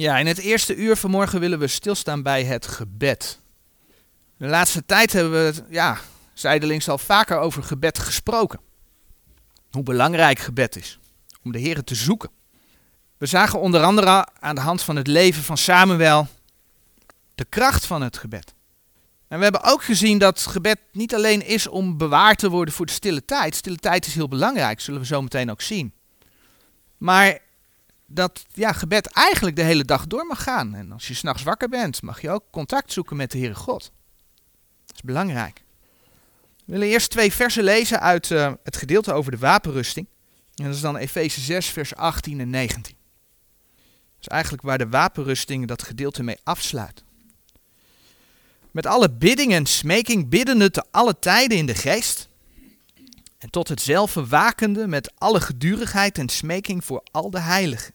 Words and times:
Ja, 0.00 0.18
in 0.18 0.26
het 0.26 0.38
eerste 0.38 0.74
uur 0.74 0.96
vanmorgen 0.96 1.40
willen 1.40 1.58
we 1.58 1.66
stilstaan 1.66 2.22
bij 2.22 2.44
het 2.44 2.66
gebed. 2.66 3.40
De 4.36 4.46
laatste 4.46 4.86
tijd 4.86 5.12
hebben 5.12 5.32
we 5.32 5.62
ja, 5.68 5.98
zijdelings 6.32 6.88
al 6.88 6.98
vaker 6.98 7.38
over 7.38 7.62
gebed 7.62 7.98
gesproken. 7.98 8.60
Hoe 9.70 9.82
belangrijk 9.82 10.38
gebed 10.38 10.76
is 10.76 10.98
om 11.42 11.52
de 11.52 11.58
Heer 11.58 11.84
te 11.84 11.94
zoeken. 11.94 12.30
We 13.18 13.26
zagen 13.26 13.60
onder 13.60 13.82
andere 13.82 14.26
aan 14.38 14.54
de 14.54 14.60
hand 14.60 14.82
van 14.82 14.96
het 14.96 15.06
leven 15.06 15.42
van 15.42 15.56
Samuel 15.56 16.28
de 17.34 17.44
kracht 17.44 17.86
van 17.86 18.02
het 18.02 18.16
gebed. 18.16 18.54
En 19.28 19.36
we 19.38 19.42
hebben 19.42 19.62
ook 19.62 19.82
gezien 19.84 20.18
dat 20.18 20.40
gebed 20.40 20.78
niet 20.92 21.14
alleen 21.14 21.46
is 21.46 21.66
om 21.66 21.96
bewaard 21.96 22.38
te 22.38 22.50
worden 22.50 22.74
voor 22.74 22.86
de 22.86 22.92
stille 22.92 23.24
tijd. 23.24 23.54
Stille 23.54 23.76
tijd 23.76 24.06
is 24.06 24.14
heel 24.14 24.28
belangrijk, 24.28 24.80
zullen 24.80 25.00
we 25.00 25.06
zo 25.06 25.22
meteen 25.22 25.50
ook 25.50 25.62
zien. 25.62 25.92
Maar 26.96 27.38
dat 28.12 28.44
ja, 28.52 28.72
gebed 28.72 29.06
eigenlijk 29.06 29.56
de 29.56 29.62
hele 29.62 29.84
dag 29.84 30.06
door 30.06 30.26
mag 30.26 30.42
gaan. 30.42 30.74
En 30.74 30.92
als 30.92 31.08
je 31.08 31.14
s'nachts 31.14 31.42
wakker 31.42 31.68
bent, 31.68 32.02
mag 32.02 32.20
je 32.20 32.30
ook 32.30 32.44
contact 32.50 32.92
zoeken 32.92 33.16
met 33.16 33.30
de 33.30 33.38
Heere 33.38 33.54
God. 33.54 33.92
Dat 34.86 34.96
is 34.96 35.02
belangrijk. 35.02 35.62
We 36.64 36.72
willen 36.72 36.88
eerst 36.88 37.10
twee 37.10 37.32
versen 37.32 37.64
lezen 37.64 38.00
uit 38.00 38.30
uh, 38.30 38.52
het 38.62 38.76
gedeelte 38.76 39.12
over 39.12 39.30
de 39.30 39.38
wapenrusting. 39.38 40.06
En 40.54 40.64
dat 40.64 40.74
is 40.74 40.80
dan 40.80 40.96
Efeze 40.96 41.40
6, 41.40 41.66
vers 41.66 41.94
18 41.94 42.40
en 42.40 42.50
19. 42.50 42.82
Dat 42.82 44.20
is 44.20 44.26
eigenlijk 44.26 44.62
waar 44.62 44.78
de 44.78 44.88
wapenrusting 44.88 45.66
dat 45.66 45.82
gedeelte 45.82 46.22
mee 46.22 46.38
afsluit. 46.42 47.04
Met 48.70 48.86
alle 48.86 49.10
bidding 49.10 49.52
en 49.52 49.66
smeking 49.66 50.28
biddende 50.28 50.70
te 50.70 50.84
alle 50.90 51.18
tijden 51.18 51.58
in 51.58 51.66
de 51.66 51.74
geest. 51.74 52.28
En 53.38 53.50
tot 53.50 53.68
hetzelfde 53.68 54.26
wakende 54.26 54.86
met 54.86 55.12
alle 55.18 55.40
gedurigheid 55.40 56.18
en 56.18 56.28
smeking 56.28 56.84
voor 56.84 57.02
al 57.10 57.30
de 57.30 57.40
heiligen 57.40 57.94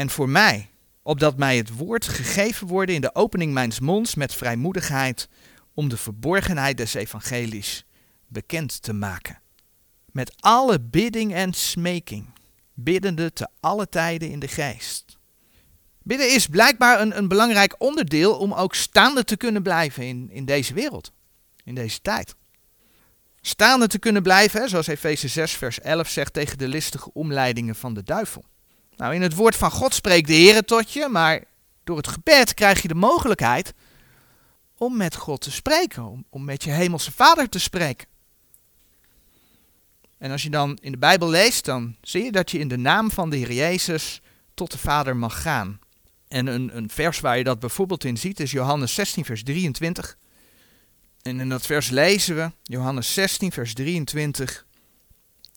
en 0.00 0.10
voor 0.10 0.28
mij, 0.28 0.70
opdat 1.02 1.36
mij 1.36 1.56
het 1.56 1.76
woord 1.76 2.08
gegeven 2.08 2.66
worden 2.66 2.94
in 2.94 3.00
de 3.00 3.14
opening 3.14 3.52
mijns 3.52 3.80
monds 3.80 4.14
met 4.14 4.34
vrijmoedigheid, 4.34 5.28
om 5.74 5.88
de 5.88 5.96
verborgenheid 5.96 6.76
des 6.76 6.94
evangelies 6.94 7.84
bekend 8.26 8.82
te 8.82 8.92
maken. 8.92 9.40
Met 10.04 10.32
alle 10.36 10.80
bidding 10.80 11.34
en 11.34 11.52
smeking, 11.52 12.26
biddende 12.74 13.32
te 13.32 13.48
alle 13.60 13.88
tijden 13.88 14.30
in 14.30 14.38
de 14.38 14.48
geest. 14.48 15.18
Bidden 16.02 16.34
is 16.34 16.46
blijkbaar 16.46 17.00
een, 17.00 17.16
een 17.16 17.28
belangrijk 17.28 17.74
onderdeel 17.78 18.38
om 18.38 18.52
ook 18.52 18.74
staande 18.74 19.24
te 19.24 19.36
kunnen 19.36 19.62
blijven 19.62 20.06
in, 20.06 20.30
in 20.30 20.44
deze 20.44 20.74
wereld, 20.74 21.12
in 21.64 21.74
deze 21.74 22.00
tijd. 22.00 22.34
Staande 23.40 23.86
te 23.86 23.98
kunnen 23.98 24.22
blijven, 24.22 24.68
zoals 24.68 24.86
Efeze 24.86 25.28
6, 25.28 25.52
vers 25.52 25.80
11 25.80 26.08
zegt 26.08 26.32
tegen 26.32 26.58
de 26.58 26.68
listige 26.68 27.12
omleidingen 27.12 27.74
van 27.74 27.94
de 27.94 28.02
duivel. 28.02 28.44
Nou, 29.00 29.14
in 29.14 29.22
het 29.22 29.34
woord 29.34 29.56
van 29.56 29.70
God 29.70 29.94
spreekt 29.94 30.26
de 30.26 30.34
Heer 30.34 30.64
tot 30.64 30.92
je, 30.92 31.08
maar 31.08 31.44
door 31.84 31.96
het 31.96 32.08
gebed 32.08 32.54
krijg 32.54 32.82
je 32.82 32.88
de 32.88 32.94
mogelijkheid 32.94 33.74
om 34.76 34.96
met 34.96 35.16
God 35.16 35.40
te 35.40 35.50
spreken, 35.50 36.24
om, 36.30 36.44
met 36.44 36.64
je 36.64 36.70
hemelse 36.70 37.12
Vader 37.12 37.48
te 37.48 37.58
spreken. 37.58 38.06
En 40.18 40.30
als 40.30 40.42
je 40.42 40.50
dan 40.50 40.78
in 40.80 40.92
de 40.92 40.98
Bijbel 40.98 41.28
leest, 41.28 41.64
dan 41.64 41.96
zie 42.02 42.24
je 42.24 42.32
dat 42.32 42.50
je 42.50 42.58
in 42.58 42.68
de 42.68 42.76
naam 42.76 43.10
van 43.10 43.30
de 43.30 43.36
Heer 43.36 43.52
Jezus 43.52 44.20
tot 44.54 44.70
de 44.70 44.78
Vader 44.78 45.16
mag 45.16 45.42
gaan. 45.42 45.80
En 46.28 46.46
een, 46.46 46.76
een 46.76 46.90
vers 46.90 47.20
waar 47.20 47.38
je 47.38 47.44
dat 47.44 47.60
bijvoorbeeld 47.60 48.04
in 48.04 48.16
ziet 48.16 48.40
is 48.40 48.50
Johannes 48.50 48.94
16, 48.94 49.24
vers 49.24 49.42
23. 49.42 50.16
En 51.22 51.40
in 51.40 51.48
dat 51.48 51.66
vers 51.66 51.90
lezen 51.90 52.36
we, 52.36 52.50
Johannes 52.62 53.14
16, 53.14 53.52
vers 53.52 53.74
23. 53.74 54.66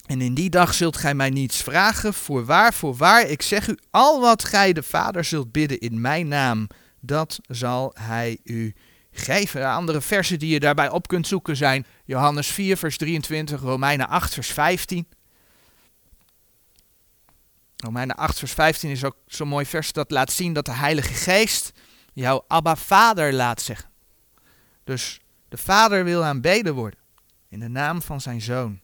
En 0.03 0.21
in 0.21 0.33
die 0.33 0.49
dag 0.49 0.73
zult 0.73 0.97
gij 0.97 1.15
mij 1.15 1.29
niets 1.29 1.61
vragen, 1.61 2.13
voorwaar, 2.13 2.73
voorwaar, 2.73 3.27
ik 3.27 3.41
zeg 3.41 3.67
u, 3.67 3.77
al 3.91 4.21
wat 4.21 4.43
gij 4.43 4.73
de 4.73 4.83
Vader 4.83 5.23
zult 5.23 5.51
bidden 5.51 5.79
in 5.79 6.01
mijn 6.01 6.27
naam, 6.27 6.67
dat 6.99 7.39
zal 7.47 7.95
hij 7.99 8.39
u 8.43 8.75
geven. 9.11 9.67
Andere 9.67 10.01
versen 10.01 10.39
die 10.39 10.49
je 10.49 10.59
daarbij 10.59 10.89
op 10.89 11.07
kunt 11.07 11.27
zoeken 11.27 11.55
zijn 11.55 11.85
Johannes 12.05 12.47
4, 12.47 12.77
vers 12.77 12.97
23, 12.97 13.61
Romeinen 13.61 14.07
8, 14.07 14.33
vers 14.33 14.47
15. 14.47 15.07
Romeinen 17.77 18.15
8, 18.15 18.39
vers 18.39 18.51
15 18.51 18.89
is 18.89 19.03
ook 19.03 19.15
zo'n 19.27 19.47
mooi 19.47 19.65
vers 19.65 19.91
dat 19.91 20.11
laat 20.11 20.31
zien 20.31 20.53
dat 20.53 20.65
de 20.65 20.73
Heilige 20.73 21.13
Geest 21.13 21.71
jouw 22.13 22.45
Abba 22.47 22.75
Vader 22.75 23.33
laat 23.33 23.61
zeggen. 23.61 23.89
Dus 24.83 25.19
de 25.49 25.57
Vader 25.57 26.03
wil 26.03 26.23
aanbeden 26.23 26.73
worden 26.73 26.99
in 27.49 27.59
de 27.59 27.67
naam 27.67 28.01
van 28.01 28.21
zijn 28.21 28.41
Zoon. 28.41 28.82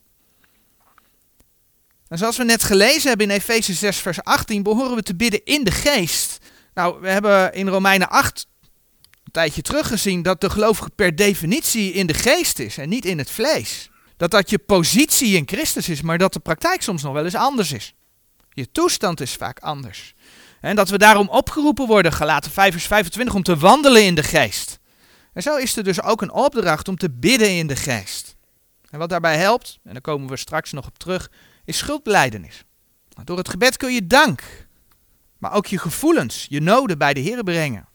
En 2.10 2.18
zoals 2.18 2.38
we 2.38 2.44
net 2.44 2.64
gelezen 2.64 3.10
hebben 3.10 3.30
in 3.30 3.36
Efeze 3.36 3.74
6, 3.74 3.98
vers 3.98 4.24
18, 4.24 4.64
behoren 4.64 4.96
we 4.96 5.04
te 5.04 5.16
bidden 5.16 5.46
in 5.46 5.64
de 5.64 5.72
geest. 5.72 6.38
Nou, 6.74 7.02
we 7.02 7.10
hebben 7.10 7.54
in 7.54 7.68
Romeinen 7.68 8.10
8 8.10 8.48
een 9.24 9.32
tijdje 9.32 9.62
teruggezien 9.62 10.22
dat 10.22 10.42
de 10.42 10.50
gelovige 10.50 10.90
per 10.96 11.16
definitie 11.16 11.92
in 11.92 12.08
de 12.08 12.14
geest 12.14 12.60
is 12.60 12.78
en 12.78 12.90
niet 12.90 13.06
in 13.06 13.18
het 13.18 13.32
vlees. 13.32 13.90
Dat 14.18 14.32
dat 14.32 14.50
je 14.50 14.60
positie 14.60 15.36
in 15.36 15.48
Christus 15.48 15.90
is, 15.90 16.02
maar 16.02 16.18
dat 16.18 16.34
de 16.34 16.40
praktijk 16.40 16.82
soms 16.82 17.04
nog 17.04 17.14
wel 17.14 17.24
eens 17.24 17.36
anders 17.36 17.72
is. 17.72 17.94
Je 18.50 18.72
toestand 18.72 19.22
is 19.22 19.34
vaak 19.34 19.60
anders. 19.60 20.14
En 20.62 20.76
dat 20.76 20.90
we 20.90 20.98
daarom 20.98 21.30
opgeroepen 21.30 21.88
worden, 21.88 22.14
gelaten 22.14 22.52
5 22.52 22.72
vers 22.72 22.88
25, 22.88 23.36
om 23.36 23.44
te 23.44 23.58
wandelen 23.58 24.06
in 24.06 24.16
de 24.16 24.24
geest. 24.24 24.80
En 25.34 25.42
zo 25.42 25.56
is 25.56 25.78
er 25.78 25.84
dus 25.84 26.02
ook 26.02 26.22
een 26.22 26.32
opdracht 26.32 26.88
om 26.88 26.98
te 26.98 27.12
bidden 27.12 27.50
in 27.58 27.68
de 27.68 27.76
geest. 27.76 28.36
En 28.90 29.00
wat 29.00 29.10
daarbij 29.10 29.38
helpt, 29.38 29.80
en 29.84 29.92
daar 29.94 30.02
komen 30.02 30.30
we 30.30 30.38
straks 30.38 30.72
nog 30.72 30.86
op 30.88 30.98
terug, 30.98 31.30
is 31.70 31.78
schuldbeleidenis. 31.78 32.64
Door 33.24 33.38
het 33.38 33.50
gebed 33.50 33.78
kun 33.78 33.94
je 33.94 34.08
dank, 34.08 34.68
maar 35.38 35.54
ook 35.54 35.66
je 35.66 35.78
gevoelens, 35.78 36.46
je 36.50 36.62
noden 36.62 36.98
bij 36.98 37.14
de 37.14 37.20
Heer 37.20 37.44
brengen. 37.44 37.88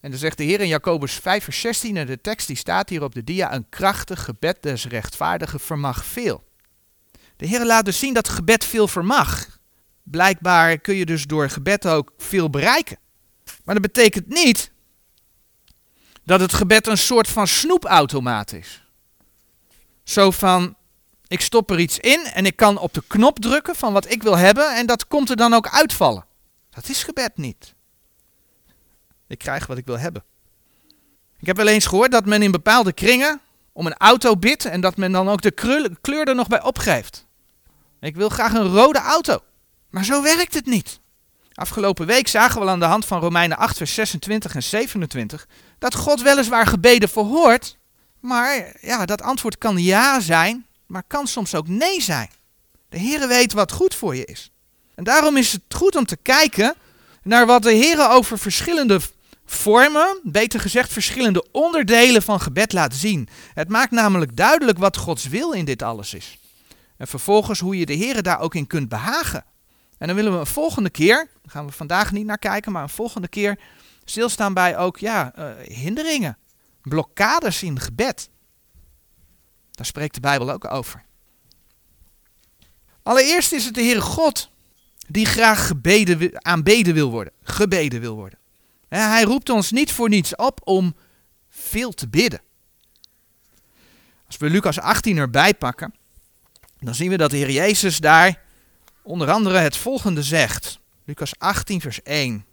En 0.00 0.10
dan 0.10 0.18
zegt 0.18 0.38
de 0.38 0.44
Heer 0.44 0.60
in 0.60 0.68
Jacobus 0.68 1.12
5 1.12 1.44
vers 1.44 1.60
16, 1.60 1.96
en 1.96 2.06
de 2.06 2.20
tekst 2.20 2.46
die 2.46 2.56
staat 2.56 2.88
hier 2.88 3.02
op 3.02 3.14
de 3.14 3.24
dia, 3.24 3.54
een 3.54 3.68
krachtig 3.68 4.24
gebed 4.24 4.62
des 4.62 4.86
rechtvaardigen 4.86 5.60
vermag 5.60 6.04
veel. 6.04 6.44
De 7.36 7.46
Heer 7.46 7.66
laat 7.66 7.84
dus 7.84 7.98
zien 7.98 8.14
dat 8.14 8.28
gebed 8.28 8.64
veel 8.64 8.88
vermag. 8.88 9.58
Blijkbaar 10.02 10.78
kun 10.78 10.94
je 10.94 11.06
dus 11.06 11.24
door 11.24 11.50
gebed 11.50 11.86
ook 11.86 12.12
veel 12.16 12.50
bereiken. 12.50 12.98
Maar 13.64 13.74
dat 13.74 13.92
betekent 13.92 14.28
niet 14.28 14.72
dat 16.24 16.40
het 16.40 16.52
gebed 16.52 16.86
een 16.86 16.98
soort 16.98 17.28
van 17.28 17.46
snoepautomaat 17.46 18.52
is. 18.52 18.84
Zo 20.04 20.30
van, 20.30 20.76
ik 21.30 21.40
stop 21.40 21.70
er 21.70 21.80
iets 21.80 21.98
in 21.98 22.24
en 22.24 22.46
ik 22.46 22.56
kan 22.56 22.78
op 22.78 22.94
de 22.94 23.02
knop 23.06 23.38
drukken 23.38 23.76
van 23.76 23.92
wat 23.92 24.10
ik 24.10 24.22
wil 24.22 24.36
hebben 24.36 24.76
en 24.76 24.86
dat 24.86 25.06
komt 25.06 25.30
er 25.30 25.36
dan 25.36 25.54
ook 25.54 25.68
uitvallen. 25.68 26.24
Dat 26.70 26.88
is 26.88 27.02
gebed 27.02 27.36
niet. 27.36 27.74
Ik 29.26 29.38
krijg 29.38 29.66
wat 29.66 29.78
ik 29.78 29.86
wil 29.86 29.98
hebben. 29.98 30.24
Ik 31.38 31.46
heb 31.46 31.56
wel 31.56 31.66
eens 31.66 31.86
gehoord 31.86 32.10
dat 32.10 32.26
men 32.26 32.42
in 32.42 32.50
bepaalde 32.50 32.92
kringen 32.92 33.40
om 33.72 33.86
een 33.86 33.96
auto 33.96 34.36
bidt 34.36 34.64
en 34.64 34.80
dat 34.80 34.96
men 34.96 35.12
dan 35.12 35.28
ook 35.28 35.42
de 35.42 35.50
kleur 36.00 36.28
er 36.28 36.34
nog 36.34 36.48
bij 36.48 36.62
opgeeft. 36.62 37.26
Ik 38.00 38.16
wil 38.16 38.28
graag 38.28 38.52
een 38.52 38.72
rode 38.72 38.98
auto. 38.98 39.38
Maar 39.90 40.04
zo 40.04 40.22
werkt 40.22 40.54
het 40.54 40.66
niet. 40.66 41.00
Afgelopen 41.54 42.06
week 42.06 42.28
zagen 42.28 42.60
we 42.60 42.68
aan 42.68 42.78
de 42.78 42.84
hand 42.84 43.04
van 43.04 43.20
Romeinen 43.20 43.56
8, 43.56 43.76
vers 43.76 43.94
26 43.94 44.54
en 44.54 44.62
27 44.62 45.48
dat 45.78 45.94
God 45.94 46.22
weliswaar 46.22 46.66
gebeden 46.66 47.08
verhoort, 47.08 47.76
maar 48.20 48.76
ja, 48.80 49.06
dat 49.06 49.22
antwoord 49.22 49.58
kan 49.58 49.76
ja 49.76 50.20
zijn 50.20 50.68
maar 50.90 51.02
kan 51.06 51.26
soms 51.26 51.54
ook 51.54 51.68
nee 51.68 52.00
zijn. 52.00 52.30
De 52.88 52.98
Heere 52.98 53.26
weet 53.26 53.52
wat 53.52 53.72
goed 53.72 53.94
voor 53.94 54.16
je 54.16 54.24
is. 54.24 54.50
En 54.94 55.04
daarom 55.04 55.36
is 55.36 55.52
het 55.52 55.62
goed 55.68 55.96
om 55.96 56.04
te 56.06 56.16
kijken 56.16 56.74
naar 57.22 57.46
wat 57.46 57.62
de 57.62 57.74
Heere 57.76 58.08
over 58.08 58.38
verschillende 58.38 59.00
vormen, 59.44 60.20
beter 60.22 60.60
gezegd 60.60 60.92
verschillende 60.92 61.46
onderdelen 61.52 62.22
van 62.22 62.40
gebed 62.40 62.72
laat 62.72 62.94
zien. 62.94 63.28
Het 63.54 63.68
maakt 63.68 63.90
namelijk 63.90 64.36
duidelijk 64.36 64.78
wat 64.78 64.96
Gods 64.96 65.28
wil 65.28 65.52
in 65.52 65.64
dit 65.64 65.82
alles 65.82 66.14
is. 66.14 66.38
En 66.96 67.06
vervolgens 67.06 67.60
hoe 67.60 67.78
je 67.78 67.86
de 67.86 67.96
Heere 67.96 68.22
daar 68.22 68.40
ook 68.40 68.54
in 68.54 68.66
kunt 68.66 68.88
behagen. 68.88 69.44
En 69.98 70.06
dan 70.06 70.16
willen 70.16 70.32
we 70.32 70.38
een 70.38 70.46
volgende 70.46 70.90
keer, 70.90 71.16
daar 71.16 71.52
gaan 71.52 71.66
we 71.66 71.72
vandaag 71.72 72.12
niet 72.12 72.26
naar 72.26 72.38
kijken, 72.38 72.72
maar 72.72 72.82
een 72.82 72.88
volgende 72.88 73.28
keer 73.28 73.58
stilstaan 74.04 74.54
bij 74.54 74.78
ook 74.78 74.98
ja, 74.98 75.32
uh, 75.38 75.50
hinderingen, 75.76 76.38
blokkades 76.82 77.62
in 77.62 77.80
gebed. 77.80 78.30
Daar 79.80 79.88
spreekt 79.88 80.14
de 80.14 80.20
Bijbel 80.20 80.50
ook 80.50 80.70
over. 80.70 81.04
Allereerst 83.02 83.52
is 83.52 83.64
het 83.64 83.74
de 83.74 83.82
Heere 83.82 84.00
God 84.00 84.50
die 85.08 85.26
graag 85.26 85.66
gebeden, 85.66 86.44
aanbeden 86.44 86.94
wil 86.94 87.10
worden, 87.10 87.32
gebeden 87.42 88.00
wil 88.00 88.14
worden. 88.14 88.38
Hij 88.88 89.22
roept 89.22 89.48
ons 89.48 89.70
niet 89.70 89.92
voor 89.92 90.08
niets 90.08 90.36
op 90.36 90.60
om 90.64 90.94
veel 91.48 91.92
te 91.92 92.08
bidden. 92.08 92.40
Als 94.26 94.36
we 94.36 94.50
Lucas 94.50 94.78
18 94.78 95.16
erbij 95.16 95.54
pakken, 95.54 95.94
dan 96.78 96.94
zien 96.94 97.10
we 97.10 97.16
dat 97.16 97.30
de 97.30 97.36
Heer 97.36 97.50
Jezus 97.50 97.98
daar 97.98 98.42
onder 99.02 99.30
andere 99.30 99.58
het 99.58 99.76
volgende 99.76 100.22
zegt. 100.22 100.78
Lucas 101.04 101.38
18, 101.38 101.80
vers 101.80 102.02
1. 102.02 102.44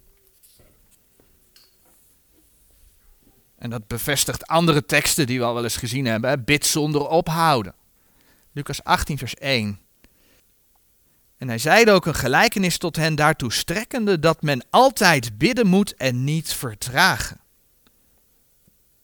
En 3.58 3.70
dat 3.70 3.86
bevestigt 3.86 4.46
andere 4.46 4.84
teksten 4.84 5.26
die 5.26 5.38
we 5.38 5.44
al 5.44 5.54
wel 5.54 5.64
eens 5.64 5.76
gezien 5.76 6.06
hebben. 6.06 6.44
Bid 6.44 6.66
zonder 6.66 7.08
ophouden. 7.08 7.74
Lucas 8.52 8.84
18, 8.84 9.18
vers 9.18 9.34
1. 9.34 9.78
En 11.38 11.48
hij 11.48 11.58
zeide 11.58 11.92
ook 11.92 12.06
een 12.06 12.14
gelijkenis 12.14 12.78
tot 12.78 12.96
hen 12.96 13.14
daartoe 13.14 13.52
strekkende 13.52 14.18
dat 14.18 14.42
men 14.42 14.64
altijd 14.70 15.38
bidden 15.38 15.66
moet 15.66 15.94
en 15.94 16.24
niet 16.24 16.52
vertragen. 16.52 17.40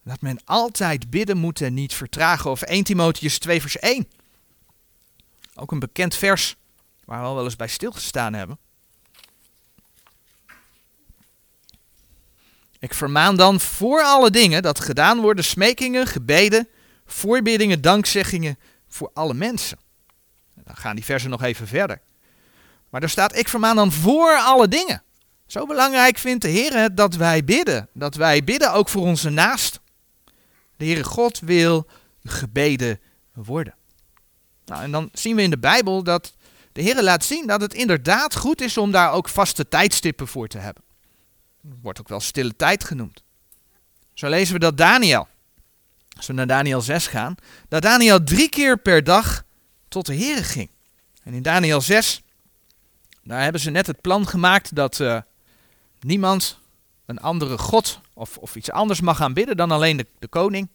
Dat 0.04 0.20
men 0.20 0.40
altijd 0.44 1.10
bidden 1.10 1.36
moet 1.36 1.60
en 1.60 1.74
niet 1.74 1.94
vertragen. 1.94 2.50
Of 2.50 2.62
1 2.62 2.84
Timotheus 2.84 3.38
2 3.38 3.60
vers 3.60 3.78
1. 3.78 4.08
Ook 5.54 5.72
een 5.72 5.78
bekend 5.78 6.14
vers 6.14 6.56
waar 7.04 7.20
we 7.20 7.26
al 7.26 7.34
wel 7.34 7.44
eens 7.44 7.56
bij 7.56 7.68
stilgestaan 7.68 8.34
hebben. 8.34 8.58
Ik 12.84 12.94
vermaan 12.94 13.36
dan 13.36 13.60
voor 13.60 14.02
alle 14.02 14.30
dingen 14.30 14.62
dat 14.62 14.80
gedaan 14.80 15.20
worden 15.20 15.44
smekingen, 15.44 16.06
gebeden, 16.06 16.68
voorbiddingen, 17.06 17.80
dankzeggingen 17.80 18.58
voor 18.88 19.10
alle 19.14 19.34
mensen. 19.34 19.78
Dan 20.64 20.76
gaan 20.76 20.94
die 20.94 21.04
versen 21.04 21.30
nog 21.30 21.42
even 21.42 21.66
verder. 21.66 22.00
Maar 22.90 23.02
er 23.02 23.08
staat, 23.08 23.36
ik 23.36 23.48
vermaan 23.48 23.76
dan 23.76 23.92
voor 23.92 24.36
alle 24.38 24.68
dingen. 24.68 25.02
Zo 25.46 25.66
belangrijk 25.66 26.18
vindt 26.18 26.42
de 26.42 26.48
Heer 26.48 26.72
het 26.72 26.96
dat 26.96 27.14
wij 27.14 27.44
bidden. 27.44 27.88
Dat 27.92 28.14
wij 28.14 28.44
bidden 28.44 28.72
ook 28.72 28.88
voor 28.88 29.02
onze 29.02 29.30
naast. 29.30 29.80
De 30.76 30.84
Heere 30.84 31.04
God 31.04 31.40
wil 31.40 31.86
gebeden 32.22 33.00
worden. 33.32 33.74
Nou, 34.64 34.82
en 34.82 34.90
dan 34.90 35.08
zien 35.12 35.36
we 35.36 35.42
in 35.42 35.50
de 35.50 35.58
Bijbel 35.58 36.02
dat 36.02 36.34
de 36.72 36.82
Heer 36.82 37.02
laat 37.02 37.24
zien 37.24 37.46
dat 37.46 37.60
het 37.60 37.74
inderdaad 37.74 38.36
goed 38.36 38.60
is 38.60 38.76
om 38.76 38.90
daar 38.90 39.12
ook 39.12 39.28
vaste 39.28 39.68
tijdstippen 39.68 40.28
voor 40.28 40.48
te 40.48 40.58
hebben. 40.58 40.83
Wordt 41.82 42.00
ook 42.00 42.08
wel 42.08 42.20
stille 42.20 42.56
tijd 42.56 42.84
genoemd. 42.84 43.22
Zo 44.14 44.28
lezen 44.28 44.54
we 44.54 44.60
dat 44.60 44.76
Daniel, 44.76 45.28
als 46.16 46.26
we 46.26 46.32
naar 46.32 46.46
Daniel 46.46 46.80
6 46.80 47.06
gaan, 47.06 47.34
dat 47.68 47.82
Daniel 47.82 48.24
drie 48.24 48.48
keer 48.48 48.78
per 48.78 49.04
dag 49.04 49.44
tot 49.88 50.06
de 50.06 50.14
Heer 50.14 50.44
ging. 50.44 50.70
En 51.22 51.34
in 51.34 51.42
Daniel 51.42 51.80
6, 51.80 52.22
daar 53.22 53.42
hebben 53.42 53.60
ze 53.60 53.70
net 53.70 53.86
het 53.86 54.00
plan 54.00 54.28
gemaakt 54.28 54.74
dat 54.74 54.98
uh, 54.98 55.20
niemand 56.00 56.58
een 57.06 57.18
andere 57.18 57.58
God 57.58 58.00
of, 58.12 58.38
of 58.38 58.56
iets 58.56 58.70
anders 58.70 59.00
mag 59.00 59.20
aanbidden 59.20 59.56
dan 59.56 59.70
alleen 59.70 59.96
de, 59.96 60.06
de 60.18 60.28
koning. 60.28 60.68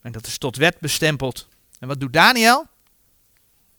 En 0.00 0.12
dat 0.12 0.26
is 0.26 0.38
tot 0.38 0.56
wet 0.56 0.80
bestempeld. 0.80 1.48
En 1.78 1.88
wat 1.88 2.00
doet 2.00 2.12
Daniel? 2.12 2.66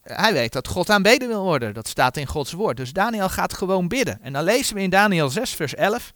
Hij 0.01 0.33
weet 0.33 0.53
dat 0.53 0.67
God 0.67 0.89
aanbeden 0.89 1.27
wil 1.27 1.43
worden. 1.43 1.73
Dat 1.73 1.87
staat 1.87 2.17
in 2.17 2.27
Gods 2.27 2.51
woord. 2.51 2.77
Dus 2.77 2.93
Daniel 2.93 3.29
gaat 3.29 3.53
gewoon 3.53 3.87
bidden. 3.87 4.19
En 4.21 4.33
dan 4.33 4.43
lezen 4.43 4.75
we 4.75 4.81
in 4.81 4.89
Daniel 4.89 5.29
6, 5.29 5.53
vers 5.53 5.75
11. 5.75 6.13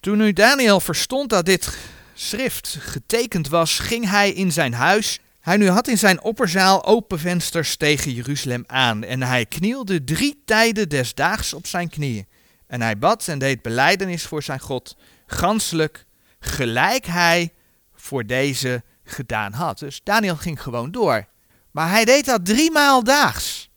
Toen 0.00 0.18
nu 0.18 0.32
Daniel 0.32 0.80
verstond 0.80 1.30
dat 1.30 1.44
dit 1.44 1.78
schrift 2.14 2.76
getekend 2.80 3.48
was, 3.48 3.78
ging 3.78 4.10
hij 4.10 4.30
in 4.32 4.52
zijn 4.52 4.72
huis. 4.74 5.18
Hij 5.40 5.56
nu 5.56 5.68
had 5.68 5.88
in 5.88 5.98
zijn 5.98 6.22
opperzaal 6.22 6.84
open 6.84 7.18
vensters 7.18 7.76
tegen 7.76 8.12
Jeruzalem 8.12 8.64
aan. 8.66 9.04
En 9.04 9.22
hij 9.22 9.46
knielde 9.46 10.04
drie 10.04 10.42
tijden 10.44 10.88
des 10.88 11.14
daags 11.14 11.54
op 11.54 11.66
zijn 11.66 11.88
knieën. 11.88 12.26
En 12.66 12.82
hij 12.82 12.98
bad 12.98 13.28
en 13.28 13.38
deed 13.38 13.62
beleidenis 13.62 14.22
voor 14.22 14.42
zijn 14.42 14.60
God, 14.60 14.96
ganselijk, 15.26 16.04
gelijk 16.40 17.06
hij 17.06 17.52
voor 17.94 18.26
deze 18.26 18.82
gedaan 19.04 19.52
had. 19.52 19.78
Dus 19.78 20.00
Daniel 20.02 20.36
ging 20.36 20.62
gewoon 20.62 20.90
door. 20.90 21.26
Maar 21.70 21.90
hij 21.90 22.04
deed 22.04 22.24
dat 22.24 22.44
drie 22.44 22.70
maal 22.70 23.04
daags. 23.04 23.70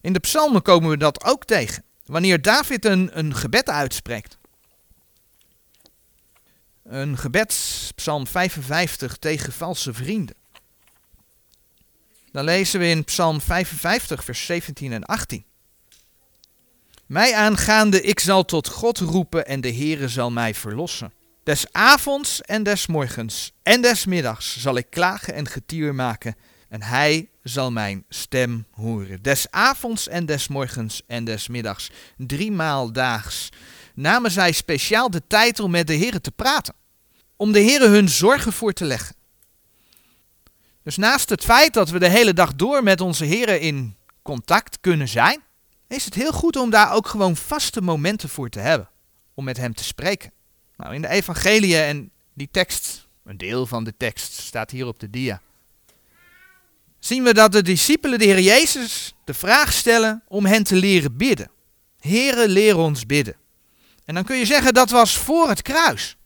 In 0.00 0.12
de 0.12 0.20
psalmen 0.20 0.62
komen 0.62 0.90
we 0.90 0.96
dat 0.96 1.24
ook 1.24 1.44
tegen. 1.44 1.84
Wanneer 2.04 2.42
David 2.42 2.84
een, 2.84 3.18
een 3.18 3.34
gebed 3.34 3.68
uitspreekt. 3.68 4.38
Een 6.82 7.18
gebed, 7.18 7.92
psalm 7.94 8.26
55, 8.26 9.16
tegen 9.16 9.52
valse 9.52 9.94
vrienden. 9.94 10.36
Dan 12.32 12.44
lezen 12.44 12.80
we 12.80 12.86
in 12.86 13.04
psalm 13.04 13.40
55, 13.40 14.24
vers 14.24 14.46
17 14.46 14.92
en 14.92 15.04
18. 15.04 15.44
Mij 17.06 17.34
aangaande, 17.34 18.02
ik 18.02 18.20
zal 18.20 18.44
tot 18.44 18.68
God 18.68 18.98
roepen 18.98 19.46
en 19.46 19.60
de 19.60 19.74
Heere 19.74 20.08
zal 20.08 20.30
mij 20.30 20.54
verlossen. 20.54 21.12
Des 21.46 21.72
avonds 21.72 22.40
en 22.40 22.62
des 22.62 22.86
morgens 22.86 23.52
en 23.62 23.80
des 23.80 24.04
middags 24.04 24.60
zal 24.60 24.76
ik 24.76 24.90
klagen 24.90 25.34
en 25.34 25.46
getier 25.46 25.94
maken, 25.94 26.36
en 26.68 26.82
hij 26.82 27.28
zal 27.42 27.72
mijn 27.72 28.04
stem 28.08 28.66
horen. 28.70 29.22
Des 29.22 29.50
avonds 29.50 30.08
en 30.08 30.26
des 30.26 30.48
morgens 30.48 31.02
en 31.06 31.24
des 31.24 31.48
middags, 31.48 31.90
driemaal 32.16 32.92
daags, 32.92 33.48
namen 33.94 34.30
zij 34.30 34.52
speciaal 34.52 35.10
de 35.10 35.22
tijd 35.26 35.60
om 35.60 35.70
met 35.70 35.86
de 35.86 35.96
Heere 35.96 36.20
te 36.20 36.30
praten, 36.30 36.74
om 37.36 37.52
de 37.52 37.62
Heere 37.62 37.88
hun 37.88 38.08
zorgen 38.08 38.52
voor 38.52 38.72
te 38.72 38.84
leggen. 38.84 39.16
Dus 40.82 40.96
naast 40.96 41.28
het 41.28 41.44
feit 41.44 41.74
dat 41.74 41.90
we 41.90 41.98
de 41.98 42.08
hele 42.08 42.32
dag 42.32 42.54
door 42.54 42.82
met 42.82 43.00
onze 43.00 43.24
Heere 43.24 43.60
in 43.60 43.96
contact 44.22 44.80
kunnen 44.80 45.08
zijn, 45.08 45.42
is 45.88 46.04
het 46.04 46.14
heel 46.14 46.32
goed 46.32 46.56
om 46.56 46.70
daar 46.70 46.92
ook 46.92 47.06
gewoon 47.06 47.36
vaste 47.36 47.80
momenten 47.80 48.28
voor 48.28 48.48
te 48.48 48.60
hebben. 48.60 48.88
Om 49.34 49.44
met 49.44 49.56
hem 49.56 49.74
te 49.74 49.84
spreken. 49.84 50.34
Nou, 50.76 50.94
in 50.94 51.02
de 51.02 51.08
evangelie 51.08 51.76
en 51.76 52.10
die 52.34 52.48
tekst, 52.50 53.06
een 53.24 53.36
deel 53.36 53.66
van 53.66 53.84
de 53.84 53.96
tekst, 53.96 54.32
staat 54.32 54.70
hier 54.70 54.86
op 54.86 55.00
de 55.00 55.10
dia. 55.10 55.40
Zien 56.98 57.22
we 57.22 57.34
dat 57.34 57.52
de 57.52 57.62
discipelen 57.62 58.18
de 58.18 58.24
Heer 58.24 58.40
Jezus 58.40 59.14
de 59.24 59.34
vraag 59.34 59.72
stellen 59.72 60.22
om 60.28 60.46
hen 60.46 60.62
te 60.62 60.74
leren 60.74 61.16
bidden. 61.16 61.50
Heren, 62.00 62.48
leer 62.48 62.76
ons 62.76 63.06
bidden. 63.06 63.36
En 64.04 64.14
dan 64.14 64.24
kun 64.24 64.36
je 64.36 64.44
zeggen 64.44 64.74
dat 64.74 64.90
was 64.90 65.16
voor 65.16 65.48
het 65.48 65.62
kruis. 65.62 66.16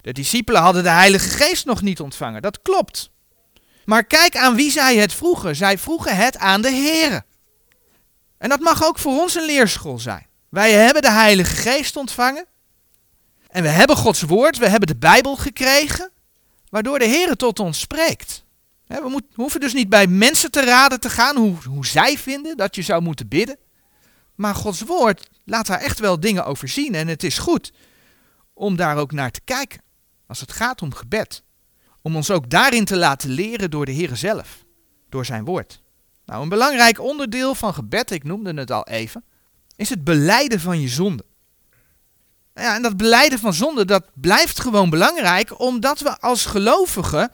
De 0.00 0.12
discipelen 0.12 0.60
hadden 0.60 0.82
de 0.82 0.90
Heilige 0.90 1.28
Geest 1.28 1.64
nog 1.64 1.82
niet 1.82 2.00
ontvangen, 2.00 2.42
dat 2.42 2.62
klopt. 2.62 3.10
Maar 3.84 4.04
kijk 4.04 4.36
aan 4.36 4.54
wie 4.54 4.70
zij 4.70 4.96
het 4.96 5.12
vroegen. 5.12 5.56
Zij 5.56 5.78
vroegen 5.78 6.16
het 6.16 6.36
aan 6.38 6.62
de 6.62 6.70
Heer. 6.70 7.22
En 8.38 8.48
dat 8.48 8.60
mag 8.60 8.84
ook 8.84 8.98
voor 8.98 9.20
ons 9.20 9.34
een 9.34 9.46
leerschool 9.46 9.98
zijn. 9.98 10.26
Wij 10.48 10.72
hebben 10.72 11.02
de 11.02 11.10
Heilige 11.10 11.56
Geest 11.56 11.96
ontvangen. 11.96 12.46
En 13.48 13.62
we 13.62 13.68
hebben 13.68 13.96
Gods 13.96 14.22
woord, 14.22 14.58
we 14.58 14.68
hebben 14.68 14.88
de 14.88 14.96
Bijbel 14.96 15.36
gekregen, 15.36 16.10
waardoor 16.68 16.98
de 16.98 17.04
Heer 17.04 17.36
tot 17.36 17.60
ons 17.60 17.80
spreekt. 17.80 18.44
We, 18.86 19.22
hoeven 19.34 19.60
dus 19.60 19.72
niet 19.72 19.88
bij 19.88 20.06
mensen 20.06 20.50
te 20.50 20.64
raden 20.64 21.00
te 21.00 21.10
gaan 21.10 21.36
hoe, 21.36 21.56
hoe 21.64 21.86
zij 21.86 22.18
vinden 22.18 22.56
dat 22.56 22.74
je 22.74 22.82
zou 22.82 23.02
moeten 23.02 23.28
bidden. 23.28 23.58
Maar 24.34 24.54
Gods 24.54 24.82
woord 24.82 25.28
laat 25.44 25.66
daar 25.66 25.80
echt 25.80 25.98
wel 25.98 26.20
dingen 26.20 26.44
over 26.44 26.68
zien. 26.68 26.94
En 26.94 27.08
het 27.08 27.22
is 27.22 27.38
goed 27.38 27.72
om 28.54 28.76
daar 28.76 28.96
ook 28.96 29.12
naar 29.12 29.30
te 29.30 29.40
kijken. 29.44 29.82
Als 30.26 30.40
het 30.40 30.52
gaat 30.52 30.82
om 30.82 30.94
gebed. 30.94 31.42
Om 32.02 32.16
ons 32.16 32.30
ook 32.30 32.50
daarin 32.50 32.84
te 32.84 32.96
laten 32.96 33.30
leren 33.30 33.70
door 33.70 33.86
de 33.86 33.92
Heer 33.92 34.16
zelf. 34.16 34.64
Door 35.08 35.24
zijn 35.24 35.44
woord. 35.44 35.82
Nou, 36.24 36.42
een 36.42 36.48
belangrijk 36.48 37.00
onderdeel 37.00 37.54
van 37.54 37.74
gebed, 37.74 38.10
ik 38.10 38.24
noemde 38.24 38.54
het 38.54 38.70
al 38.70 38.86
even, 38.86 39.24
is 39.76 39.90
het 39.90 40.04
beleiden 40.04 40.60
van 40.60 40.80
je 40.80 40.88
zonde. 40.88 41.24
Ja, 42.58 42.74
en 42.74 42.82
dat 42.82 42.96
beleiden 42.96 43.38
van 43.38 43.54
zonde, 43.54 43.84
dat 43.84 44.04
blijft 44.14 44.60
gewoon 44.60 44.90
belangrijk, 44.90 45.60
omdat 45.60 46.00
we 46.00 46.20
als 46.20 46.46
gelovigen 46.46 47.32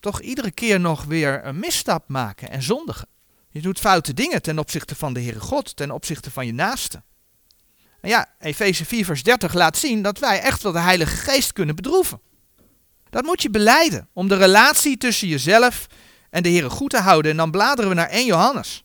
toch 0.00 0.20
iedere 0.20 0.50
keer 0.50 0.80
nog 0.80 1.04
weer 1.04 1.44
een 1.44 1.58
misstap 1.58 2.08
maken 2.08 2.50
en 2.50 2.62
zondigen. 2.62 3.08
Je 3.50 3.60
doet 3.60 3.80
foute 3.80 4.14
dingen 4.14 4.42
ten 4.42 4.58
opzichte 4.58 4.96
van 4.96 5.12
de 5.12 5.20
Heere 5.20 5.40
God, 5.40 5.76
ten 5.76 5.90
opzichte 5.90 6.30
van 6.30 6.46
je 6.46 6.52
naaste. 6.52 7.02
En 8.00 8.08
ja, 8.08 8.26
Efeze 8.38 8.84
4 8.84 9.04
vers 9.04 9.22
30 9.22 9.54
laat 9.54 9.76
zien 9.76 10.02
dat 10.02 10.18
wij 10.18 10.40
echt 10.40 10.62
wel 10.62 10.72
de 10.72 10.78
Heilige 10.78 11.16
Geest 11.16 11.52
kunnen 11.52 11.76
bedroeven. 11.76 12.20
Dat 13.10 13.24
moet 13.24 13.42
je 13.42 13.50
beleiden, 13.50 14.08
om 14.12 14.28
de 14.28 14.36
relatie 14.36 14.96
tussen 14.96 15.28
jezelf 15.28 15.86
en 16.30 16.42
de 16.42 16.48
Heere 16.48 16.70
goed 16.70 16.90
te 16.90 17.00
houden. 17.00 17.30
En 17.30 17.36
dan 17.36 17.50
bladeren 17.50 17.90
we 17.90 17.96
naar 17.96 18.08
1 18.08 18.26
Johannes. 18.26 18.84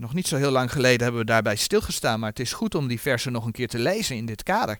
Nog 0.00 0.14
niet 0.14 0.28
zo 0.28 0.36
heel 0.36 0.50
lang 0.50 0.72
geleden 0.72 1.02
hebben 1.02 1.20
we 1.20 1.26
daarbij 1.26 1.56
stilgestaan, 1.56 2.20
maar 2.20 2.28
het 2.28 2.40
is 2.40 2.52
goed 2.52 2.74
om 2.74 2.88
die 2.88 3.00
versen 3.00 3.32
nog 3.32 3.44
een 3.44 3.52
keer 3.52 3.68
te 3.68 3.78
lezen 3.78 4.16
in 4.16 4.26
dit 4.26 4.42
kader. 4.42 4.78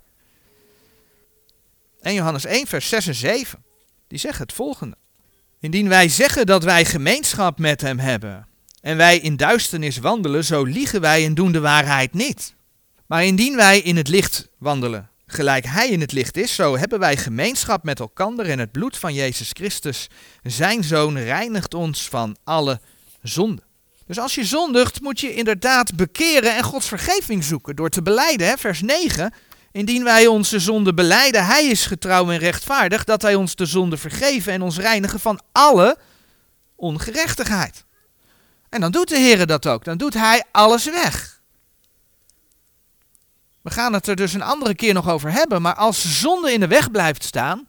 1 2.00 2.14
Johannes 2.14 2.44
1, 2.44 2.66
vers 2.66 2.88
6 2.88 3.06
en 3.06 3.14
7. 3.14 3.64
Die 4.08 4.18
zeggen 4.18 4.42
het 4.42 4.52
volgende. 4.52 4.96
Indien 5.58 5.88
wij 5.88 6.08
zeggen 6.08 6.46
dat 6.46 6.64
wij 6.64 6.84
gemeenschap 6.84 7.58
met 7.58 7.80
hem 7.80 7.98
hebben 7.98 8.48
en 8.80 8.96
wij 8.96 9.18
in 9.18 9.36
duisternis 9.36 9.98
wandelen, 9.98 10.44
zo 10.44 10.64
liegen 10.64 11.00
wij 11.00 11.24
en 11.24 11.34
doen 11.34 11.52
de 11.52 11.60
waarheid 11.60 12.14
niet. 12.14 12.54
Maar 13.06 13.24
indien 13.24 13.56
wij 13.56 13.80
in 13.80 13.96
het 13.96 14.08
licht 14.08 14.48
wandelen, 14.58 15.10
gelijk 15.26 15.64
hij 15.64 15.88
in 15.88 16.00
het 16.00 16.12
licht 16.12 16.36
is, 16.36 16.54
zo 16.54 16.76
hebben 16.76 16.98
wij 16.98 17.16
gemeenschap 17.16 17.84
met 17.84 18.00
elkander 18.00 18.50
en 18.50 18.58
het 18.58 18.72
bloed 18.72 18.96
van 18.96 19.14
Jezus 19.14 19.50
Christus, 19.52 20.08
zijn 20.42 20.84
zoon, 20.84 21.18
reinigt 21.18 21.74
ons 21.74 22.08
van 22.08 22.36
alle 22.44 22.80
zonde. 23.22 23.68
Dus 24.10 24.18
als 24.18 24.34
je 24.34 24.44
zondigt, 24.44 25.00
moet 25.00 25.20
je 25.20 25.34
inderdaad 25.34 25.96
bekeren 25.96 26.56
en 26.56 26.62
Gods 26.62 26.88
vergeving 26.88 27.44
zoeken 27.44 27.76
door 27.76 27.88
te 27.88 28.02
beleiden. 28.02 28.46
Hè? 28.46 28.56
Vers 28.56 28.80
9. 28.80 29.34
Indien 29.72 30.04
wij 30.04 30.26
onze 30.26 30.58
zonde 30.58 30.94
beleiden, 30.94 31.46
hij 31.46 31.64
is 31.64 31.86
getrouw 31.86 32.30
en 32.30 32.38
rechtvaardig, 32.38 33.04
dat 33.04 33.22
hij 33.22 33.34
ons 33.34 33.54
de 33.54 33.66
zonde 33.66 33.96
vergeven 33.96 34.52
en 34.52 34.62
ons 34.62 34.78
reinigen 34.78 35.20
van 35.20 35.40
alle 35.52 35.98
ongerechtigheid. 36.76 37.84
En 38.68 38.80
dan 38.80 38.90
doet 38.90 39.08
de 39.08 39.18
Heer 39.18 39.46
dat 39.46 39.66
ook. 39.66 39.84
Dan 39.84 39.96
doet 39.96 40.14
hij 40.14 40.44
alles 40.50 40.84
weg. 40.84 41.40
We 43.62 43.70
gaan 43.70 43.92
het 43.92 44.06
er 44.06 44.16
dus 44.16 44.32
een 44.32 44.42
andere 44.42 44.74
keer 44.74 44.94
nog 44.94 45.08
over 45.08 45.32
hebben, 45.32 45.62
maar 45.62 45.74
als 45.74 46.20
zonde 46.20 46.52
in 46.52 46.60
de 46.60 46.68
weg 46.68 46.90
blijft 46.90 47.24
staan, 47.24 47.68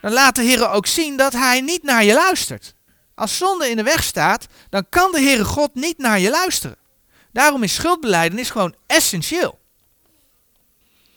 dan 0.00 0.12
laat 0.12 0.34
de 0.34 0.42
Heer 0.42 0.68
ook 0.70 0.86
zien 0.86 1.16
dat 1.16 1.32
Hij 1.32 1.60
niet 1.60 1.82
naar 1.82 2.04
je 2.04 2.14
luistert. 2.14 2.73
Als 3.14 3.36
zonde 3.36 3.68
in 3.68 3.76
de 3.76 3.82
weg 3.82 4.02
staat, 4.02 4.46
dan 4.68 4.88
kan 4.88 5.12
de 5.12 5.20
Heere 5.20 5.44
God 5.44 5.74
niet 5.74 5.98
naar 5.98 6.18
je 6.18 6.30
luisteren. 6.30 6.76
Daarom 7.32 7.62
is 7.62 7.74
schuldbelijdenis 7.74 8.50
gewoon 8.50 8.74
essentieel. 8.86 9.58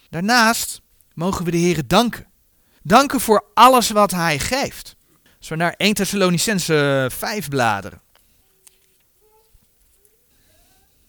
Daarnaast 0.10 0.82
mogen 1.14 1.46
we 1.46 1.52
de 1.52 1.58
Heer 1.58 1.88
danken. 1.88 2.28
Danken 2.84 3.22
voor 3.22 3.46
alles 3.54 3.90
wat 3.90 4.12
Hij 4.12 4.40
geeft. 4.40 4.96
Als 5.38 5.50
we 5.50 5.56
naar 5.56 5.74
1 5.74 5.94
Thessalonicense 5.94 7.08
5 7.12 7.50
bladeren. 7.50 8.02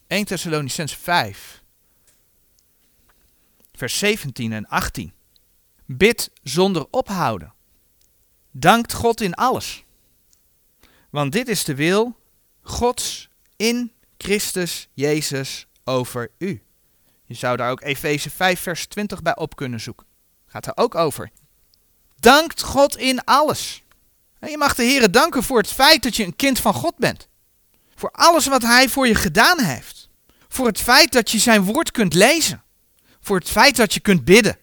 1 0.06 0.24
Thessalonicense 0.24 0.96
5, 0.98 1.62
vers 3.72 3.98
17 3.98 4.52
en 4.52 4.66
18. 4.68 5.12
Bid 5.84 6.30
zonder 6.42 6.86
ophouden. 6.90 7.54
Dankt 8.50 8.92
God 8.92 9.20
in 9.20 9.34
alles. 9.34 9.84
Want 11.10 11.32
dit 11.32 11.48
is 11.48 11.64
de 11.64 11.74
wil 11.74 12.16
Gods 12.62 13.30
in 13.56 13.92
Christus 14.18 14.88
Jezus 14.92 15.66
over 15.84 16.30
u. 16.38 16.62
Je 17.24 17.34
zou 17.34 17.56
daar 17.56 17.70
ook 17.70 17.80
Efeze 17.80 18.30
5 18.30 18.60
vers 18.60 18.86
20 18.86 19.22
bij 19.22 19.36
op 19.36 19.56
kunnen 19.56 19.80
zoeken. 19.80 20.06
Gaat 20.46 20.66
er 20.66 20.76
ook 20.76 20.94
over. 20.94 21.30
Dankt 22.16 22.62
God 22.62 22.96
in 22.96 23.24
alles. 23.24 23.82
je 24.40 24.58
mag 24.58 24.74
de 24.74 24.82
Heer 24.82 25.10
danken 25.10 25.42
voor 25.42 25.58
het 25.58 25.72
feit 25.72 26.02
dat 26.02 26.16
je 26.16 26.24
een 26.24 26.36
kind 26.36 26.58
van 26.58 26.74
God 26.74 26.96
bent. 26.96 27.28
Voor 27.94 28.10
alles 28.10 28.46
wat 28.46 28.62
Hij 28.62 28.88
voor 28.88 29.06
je 29.06 29.14
gedaan 29.14 29.60
heeft. 29.60 30.08
Voor 30.48 30.66
het 30.66 30.80
feit 30.80 31.12
dat 31.12 31.30
je 31.30 31.38
zijn 31.38 31.64
woord 31.64 31.90
kunt 31.90 32.14
lezen. 32.14 32.62
Voor 33.20 33.38
het 33.38 33.48
feit 33.48 33.76
dat 33.76 33.94
je 33.94 34.00
kunt 34.00 34.24
bidden. 34.24 34.58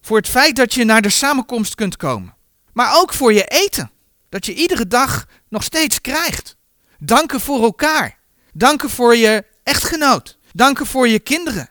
Voor 0.00 0.16
het 0.16 0.28
feit 0.28 0.56
dat 0.56 0.74
je 0.74 0.84
naar 0.84 1.02
de 1.02 1.10
samenkomst 1.10 1.74
kunt 1.74 1.96
komen. 1.96 2.36
Maar 2.72 2.96
ook 2.96 3.12
voor 3.12 3.32
je 3.32 3.44
eten. 3.44 3.90
Dat 4.36 4.46
je 4.46 4.54
iedere 4.54 4.86
dag 4.86 5.26
nog 5.48 5.62
steeds 5.62 6.00
krijgt. 6.00 6.56
Danken 6.98 7.40
voor 7.40 7.62
elkaar. 7.62 8.18
Danken 8.52 8.90
voor 8.90 9.16
je 9.16 9.44
echtgenoot. 9.62 10.38
Danken 10.52 10.86
voor 10.86 11.08
je 11.08 11.18
kinderen. 11.18 11.70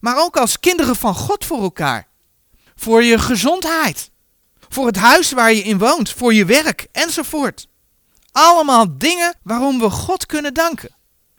Maar 0.00 0.16
ook 0.18 0.36
als 0.36 0.60
kinderen 0.60 0.96
van 0.96 1.14
God 1.14 1.44
voor 1.44 1.62
elkaar. 1.62 2.08
Voor 2.74 3.02
je 3.02 3.18
gezondheid. 3.18 4.10
Voor 4.68 4.86
het 4.86 4.96
huis 4.96 5.32
waar 5.32 5.52
je 5.52 5.62
in 5.62 5.78
woont. 5.78 6.10
Voor 6.10 6.34
je 6.34 6.44
werk 6.44 6.86
enzovoort. 6.92 7.68
Allemaal 8.32 8.98
dingen 8.98 9.34
waarom 9.42 9.78
we 9.78 9.90
God 9.90 10.26
kunnen 10.26 10.54
danken. 10.54 10.94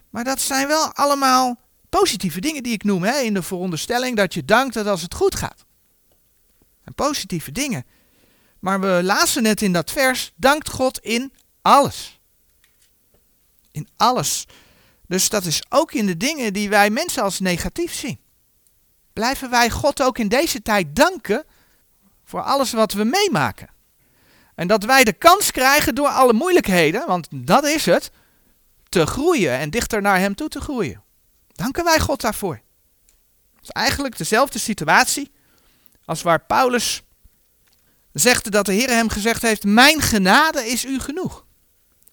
Maar 0.09 0.23
dat 0.23 0.41
zijn 0.41 0.67
wel 0.67 0.93
allemaal 0.93 1.59
positieve 1.89 2.41
dingen 2.41 2.63
die 2.63 2.73
ik 2.73 2.83
noem. 2.83 3.03
Hè, 3.03 3.19
in 3.19 3.33
de 3.33 3.43
veronderstelling 3.43 4.17
dat 4.17 4.33
je 4.33 4.45
dankt 4.45 4.73
dat 4.73 4.87
als 4.87 5.01
het 5.01 5.13
goed 5.13 5.35
gaat. 5.35 5.65
En 6.83 6.93
positieve 6.93 7.51
dingen. 7.51 7.85
Maar 8.63 8.79
we 8.79 9.01
lazen 9.03 9.43
net 9.43 9.61
in 9.61 9.73
dat 9.73 9.91
vers, 9.91 10.31
dankt 10.35 10.69
God 10.69 10.99
in 10.99 11.33
alles. 11.61 12.19
In 13.71 13.87
alles. 13.97 14.45
Dus 15.07 15.29
dat 15.29 15.45
is 15.45 15.63
ook 15.69 15.91
in 15.93 16.05
de 16.05 16.17
dingen 16.17 16.53
die 16.53 16.69
wij 16.69 16.89
mensen 16.89 17.23
als 17.23 17.39
negatief 17.39 17.93
zien. 17.93 18.19
Blijven 19.13 19.49
wij 19.49 19.69
God 19.69 20.01
ook 20.01 20.17
in 20.17 20.27
deze 20.27 20.61
tijd 20.61 20.95
danken 20.95 21.45
voor 22.23 22.41
alles 22.41 22.71
wat 22.71 22.93
we 22.93 23.03
meemaken. 23.03 23.69
En 24.55 24.67
dat 24.67 24.83
wij 24.83 25.03
de 25.03 25.13
kans 25.13 25.51
krijgen 25.51 25.95
door 25.95 26.07
alle 26.07 26.33
moeilijkheden, 26.33 27.07
want 27.07 27.27
dat 27.31 27.63
is 27.63 27.85
het, 27.85 28.11
te 28.89 29.05
groeien 29.05 29.51
en 29.51 29.69
dichter 29.69 30.01
naar 30.01 30.19
Hem 30.19 30.35
toe 30.35 30.49
te 30.49 30.61
groeien. 30.61 31.03
Danken 31.47 31.83
wij 31.83 31.99
God 31.99 32.21
daarvoor. 32.21 32.61
Het 33.55 33.63
is 33.63 33.69
eigenlijk 33.69 34.17
dezelfde 34.17 34.59
situatie 34.59 35.31
als 36.05 36.21
waar 36.21 36.45
Paulus 36.45 37.03
zegt 38.13 38.51
dat 38.51 38.65
de 38.65 38.73
Heer 38.73 38.89
hem 38.89 39.09
gezegd 39.09 39.41
heeft: 39.41 39.63
Mijn 39.63 40.01
genade 40.01 40.65
is 40.65 40.85
u 40.85 40.99
genoeg. 40.99 41.45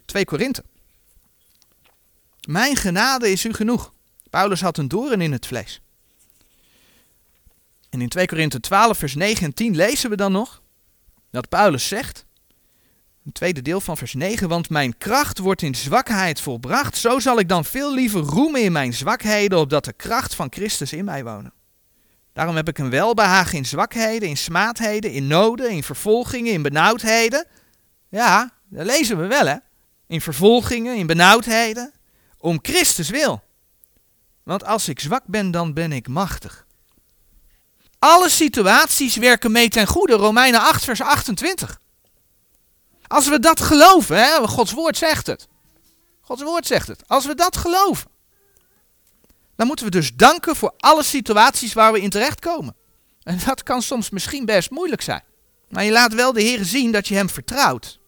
2 0.04 0.24
Korinthe. 0.24 0.64
Mijn 2.48 2.76
genade 2.76 3.30
is 3.30 3.44
u 3.44 3.52
genoeg. 3.52 3.92
Paulus 4.30 4.60
had 4.60 4.78
een 4.78 4.88
doorn 4.88 5.20
in 5.20 5.32
het 5.32 5.46
vlees. 5.46 5.80
En 7.90 8.00
in 8.00 8.08
2 8.08 8.26
Korinthe 8.26 8.60
12, 8.60 8.98
vers 8.98 9.14
9 9.14 9.44
en 9.44 9.54
10 9.54 9.76
lezen 9.76 10.10
we 10.10 10.16
dan 10.16 10.32
nog 10.32 10.62
dat 11.30 11.48
Paulus 11.48 11.88
zegt, 11.88 12.26
een 13.24 13.32
tweede 13.32 13.62
deel 13.62 13.80
van 13.80 13.96
vers 13.96 14.14
9, 14.14 14.48
want 14.48 14.70
mijn 14.70 14.98
kracht 14.98 15.38
wordt 15.38 15.62
in 15.62 15.74
zwakheid 15.74 16.40
volbracht, 16.40 16.96
zo 16.96 17.18
zal 17.18 17.38
ik 17.38 17.48
dan 17.48 17.64
veel 17.64 17.94
liever 17.94 18.20
roemen 18.20 18.62
in 18.62 18.72
mijn 18.72 18.94
zwakheden, 18.94 19.58
opdat 19.58 19.84
de 19.84 19.92
kracht 19.92 20.34
van 20.34 20.46
Christus 20.50 20.92
in 20.92 21.04
mij 21.04 21.24
wonen. 21.24 21.52
Daarom 22.32 22.56
heb 22.56 22.68
ik 22.68 22.78
een 22.78 22.90
welbehagen 22.90 23.58
in 23.58 23.66
zwakheden, 23.66 24.28
in 24.28 24.36
smaadheden, 24.36 25.12
in 25.12 25.26
noden, 25.26 25.70
in 25.70 25.82
vervolgingen, 25.82 26.52
in 26.52 26.62
benauwdheden. 26.62 27.46
Ja, 28.08 28.52
dat 28.68 28.86
lezen 28.86 29.18
we 29.18 29.26
wel 29.26 29.46
hè. 29.46 29.56
In 30.06 30.20
vervolgingen, 30.20 30.96
in 30.96 31.06
benauwdheden. 31.06 31.92
Om 32.38 32.58
Christus 32.62 33.08
wil. 33.08 33.42
Want 34.42 34.64
als 34.64 34.88
ik 34.88 35.00
zwak 35.00 35.22
ben, 35.26 35.50
dan 35.50 35.74
ben 35.74 35.92
ik 35.92 36.08
machtig. 36.08 36.66
Alle 37.98 38.28
situaties 38.28 39.16
werken 39.16 39.52
mee 39.52 39.68
ten 39.68 39.86
goede. 39.86 40.14
Romeinen 40.14 40.60
8, 40.60 40.84
vers 40.84 41.00
28. 41.00 41.80
Als 43.06 43.28
we 43.28 43.40
dat 43.40 43.60
geloven, 43.60 44.16
hè, 44.16 44.48
Gods 44.48 44.72
woord 44.72 44.96
zegt 44.96 45.26
het. 45.26 45.48
Gods 46.20 46.42
woord 46.42 46.66
zegt 46.66 46.88
het. 46.88 47.02
Als 47.06 47.26
we 47.26 47.34
dat 47.34 47.56
geloven, 47.56 48.10
dan 49.60 49.68
moeten 49.68 49.86
we 49.86 49.90
dus 49.90 50.14
danken 50.14 50.56
voor 50.56 50.74
alle 50.76 51.02
situaties 51.02 51.72
waar 51.72 51.92
we 51.92 52.00
in 52.00 52.10
terechtkomen. 52.10 52.76
En 53.22 53.38
dat 53.44 53.62
kan 53.62 53.82
soms 53.82 54.10
misschien 54.10 54.44
best 54.44 54.70
moeilijk 54.70 55.02
zijn. 55.02 55.22
Maar 55.68 55.84
je 55.84 55.90
laat 55.90 56.14
wel 56.14 56.32
de 56.32 56.42
Heer 56.42 56.64
zien 56.64 56.92
dat 56.92 57.08
je 57.08 57.14
Hem 57.14 57.28
vertrouwt. 57.28 58.00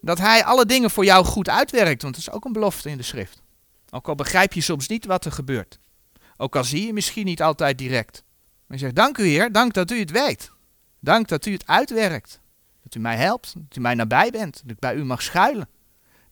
Dat 0.00 0.18
Hij 0.18 0.44
alle 0.44 0.66
dingen 0.66 0.90
voor 0.90 1.04
jou 1.04 1.24
goed 1.24 1.48
uitwerkt, 1.48 2.02
want 2.02 2.14
dat 2.14 2.26
is 2.26 2.30
ook 2.30 2.44
een 2.44 2.52
belofte 2.52 2.90
in 2.90 2.96
de 2.96 3.02
schrift. 3.02 3.42
Ook 3.90 4.08
al 4.08 4.14
begrijp 4.14 4.52
je 4.52 4.60
soms 4.60 4.88
niet 4.88 5.04
wat 5.04 5.24
er 5.24 5.32
gebeurt. 5.32 5.78
Ook 6.36 6.56
al 6.56 6.64
zie 6.64 6.86
je 6.86 6.92
misschien 6.92 7.24
niet 7.24 7.42
altijd 7.42 7.78
direct. 7.78 8.24
Maar 8.66 8.76
je 8.76 8.82
zegt, 8.82 8.94
dank 8.94 9.18
u 9.18 9.26
Heer, 9.26 9.52
dank 9.52 9.72
dat 9.72 9.90
u 9.90 9.98
het 9.98 10.10
weet. 10.10 10.50
Dank 11.00 11.28
dat 11.28 11.46
u 11.46 11.52
het 11.52 11.66
uitwerkt. 11.66 12.40
Dat 12.82 12.94
u 12.94 13.00
mij 13.00 13.16
helpt, 13.16 13.54
dat 13.54 13.76
u 13.76 13.80
mij 13.80 13.94
nabij 13.94 14.30
bent, 14.30 14.60
dat 14.62 14.70
ik 14.70 14.78
bij 14.78 14.94
u 14.94 15.04
mag 15.04 15.22
schuilen. 15.22 15.68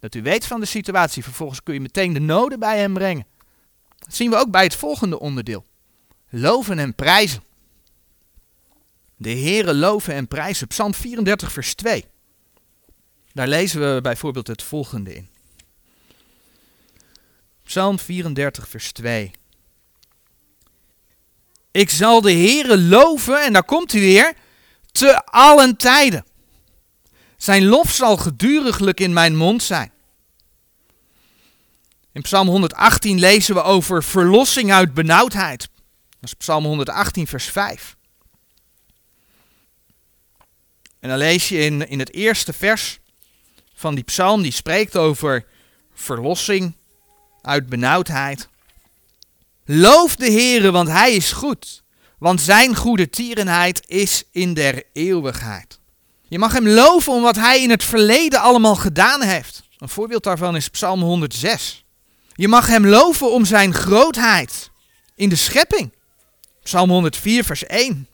Dat 0.00 0.14
u 0.14 0.22
weet 0.22 0.46
van 0.46 0.60
de 0.60 0.66
situatie, 0.66 1.22
vervolgens 1.22 1.62
kun 1.62 1.74
je 1.74 1.80
meteen 1.80 2.12
de 2.12 2.20
noden 2.20 2.58
bij 2.58 2.78
hem 2.78 2.94
brengen. 2.94 3.26
Dat 4.04 4.14
zien 4.14 4.30
we 4.30 4.36
ook 4.36 4.50
bij 4.50 4.62
het 4.62 4.74
volgende 4.74 5.20
onderdeel. 5.20 5.64
Loven 6.28 6.78
en 6.78 6.94
prijzen. 6.94 7.42
De 9.16 9.30
Heere 9.30 9.74
loven 9.74 10.14
en 10.14 10.28
prijzen. 10.28 10.66
Psalm 10.66 10.94
34 10.94 11.52
vers 11.52 11.74
2. 11.74 12.04
Daar 13.32 13.48
lezen 13.48 13.94
we 13.94 14.00
bijvoorbeeld 14.00 14.46
het 14.46 14.62
volgende 14.62 15.14
in. 15.14 15.28
Psalm 17.64 17.98
34 17.98 18.68
vers 18.68 18.92
2. 18.92 19.30
Ik 21.70 21.90
zal 21.90 22.20
de 22.20 22.32
Heere 22.32 22.78
loven, 22.78 23.44
en 23.44 23.52
daar 23.52 23.64
komt 23.64 23.92
hij 23.92 24.00
weer, 24.00 24.34
te 24.92 25.24
allen 25.24 25.76
tijden. 25.76 26.24
Zijn 27.36 27.64
lof 27.64 27.90
zal 27.90 28.16
geduriglijk 28.16 29.00
in 29.00 29.12
mijn 29.12 29.36
mond 29.36 29.62
zijn. 29.62 29.92
In 32.14 32.22
Psalm 32.22 32.48
118 32.48 33.18
lezen 33.18 33.54
we 33.54 33.62
over 33.62 34.04
verlossing 34.04 34.72
uit 34.72 34.94
benauwdheid. 34.94 35.68
Dat 36.20 36.30
is 36.30 36.34
Psalm 36.34 36.64
118, 36.64 37.26
vers 37.26 37.44
5. 37.44 37.96
En 41.00 41.08
dan 41.08 41.18
lees 41.18 41.48
je 41.48 41.58
in, 41.58 41.88
in 41.88 41.98
het 41.98 42.12
eerste 42.12 42.52
vers 42.52 42.98
van 43.74 43.94
die 43.94 44.04
psalm, 44.04 44.42
die 44.42 44.52
spreekt 44.52 44.96
over 44.96 45.46
verlossing 45.94 46.76
uit 47.42 47.68
benauwdheid. 47.68 48.48
Loof 49.64 50.16
de 50.16 50.30
Heere, 50.30 50.70
want 50.70 50.88
Hij 50.88 51.14
is 51.14 51.32
goed, 51.32 51.82
want 52.18 52.40
Zijn 52.40 52.76
goede 52.76 53.10
tierenheid 53.10 53.88
is 53.88 54.24
in 54.30 54.54
der 54.54 54.82
eeuwigheid. 54.92 55.78
Je 56.28 56.38
mag 56.38 56.52
Hem 56.52 56.68
loven 56.68 57.12
om 57.12 57.22
wat 57.22 57.36
Hij 57.36 57.62
in 57.62 57.70
het 57.70 57.84
verleden 57.84 58.40
allemaal 58.40 58.76
gedaan 58.76 59.22
heeft. 59.22 59.62
Een 59.78 59.88
voorbeeld 59.88 60.22
daarvan 60.22 60.56
is 60.56 60.68
Psalm 60.68 61.00
106. 61.00 61.83
Je 62.36 62.48
mag 62.48 62.66
hem 62.66 62.86
loven 62.86 63.32
om 63.32 63.44
zijn 63.44 63.74
grootheid 63.74 64.70
in 65.14 65.28
de 65.28 65.36
schepping. 65.36 65.92
Psalm 66.62 66.90
104, 66.90 67.44
vers 67.44 67.66
1. 67.66 68.08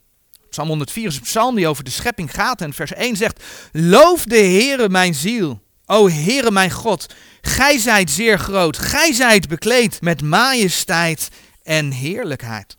Psalm 0.51 0.69
104 0.69 1.07
is 1.07 1.17
een 1.17 1.23
psalm 1.23 1.55
die 1.55 1.69
over 1.69 1.85
de 1.85 1.91
schepping 1.91 2.35
gaat. 2.35 2.61
En 2.61 2.73
vers 2.73 2.93
1 2.93 3.17
zegt: 3.17 3.43
Loof 3.73 4.25
de 4.25 4.37
Heere 4.37 4.89
mijn 4.89 5.15
ziel. 5.15 5.61
O 5.87 6.09
Heere 6.09 6.51
mijn 6.51 6.71
God, 6.71 7.07
gij 7.41 7.79
zijt 7.79 8.11
zeer 8.11 8.39
groot. 8.39 8.79
Gij 8.79 9.13
zijt 9.13 9.49
bekleed 9.49 10.01
met 10.01 10.23
majesteit 10.23 11.29
en 11.63 11.91
heerlijkheid. 11.91 12.77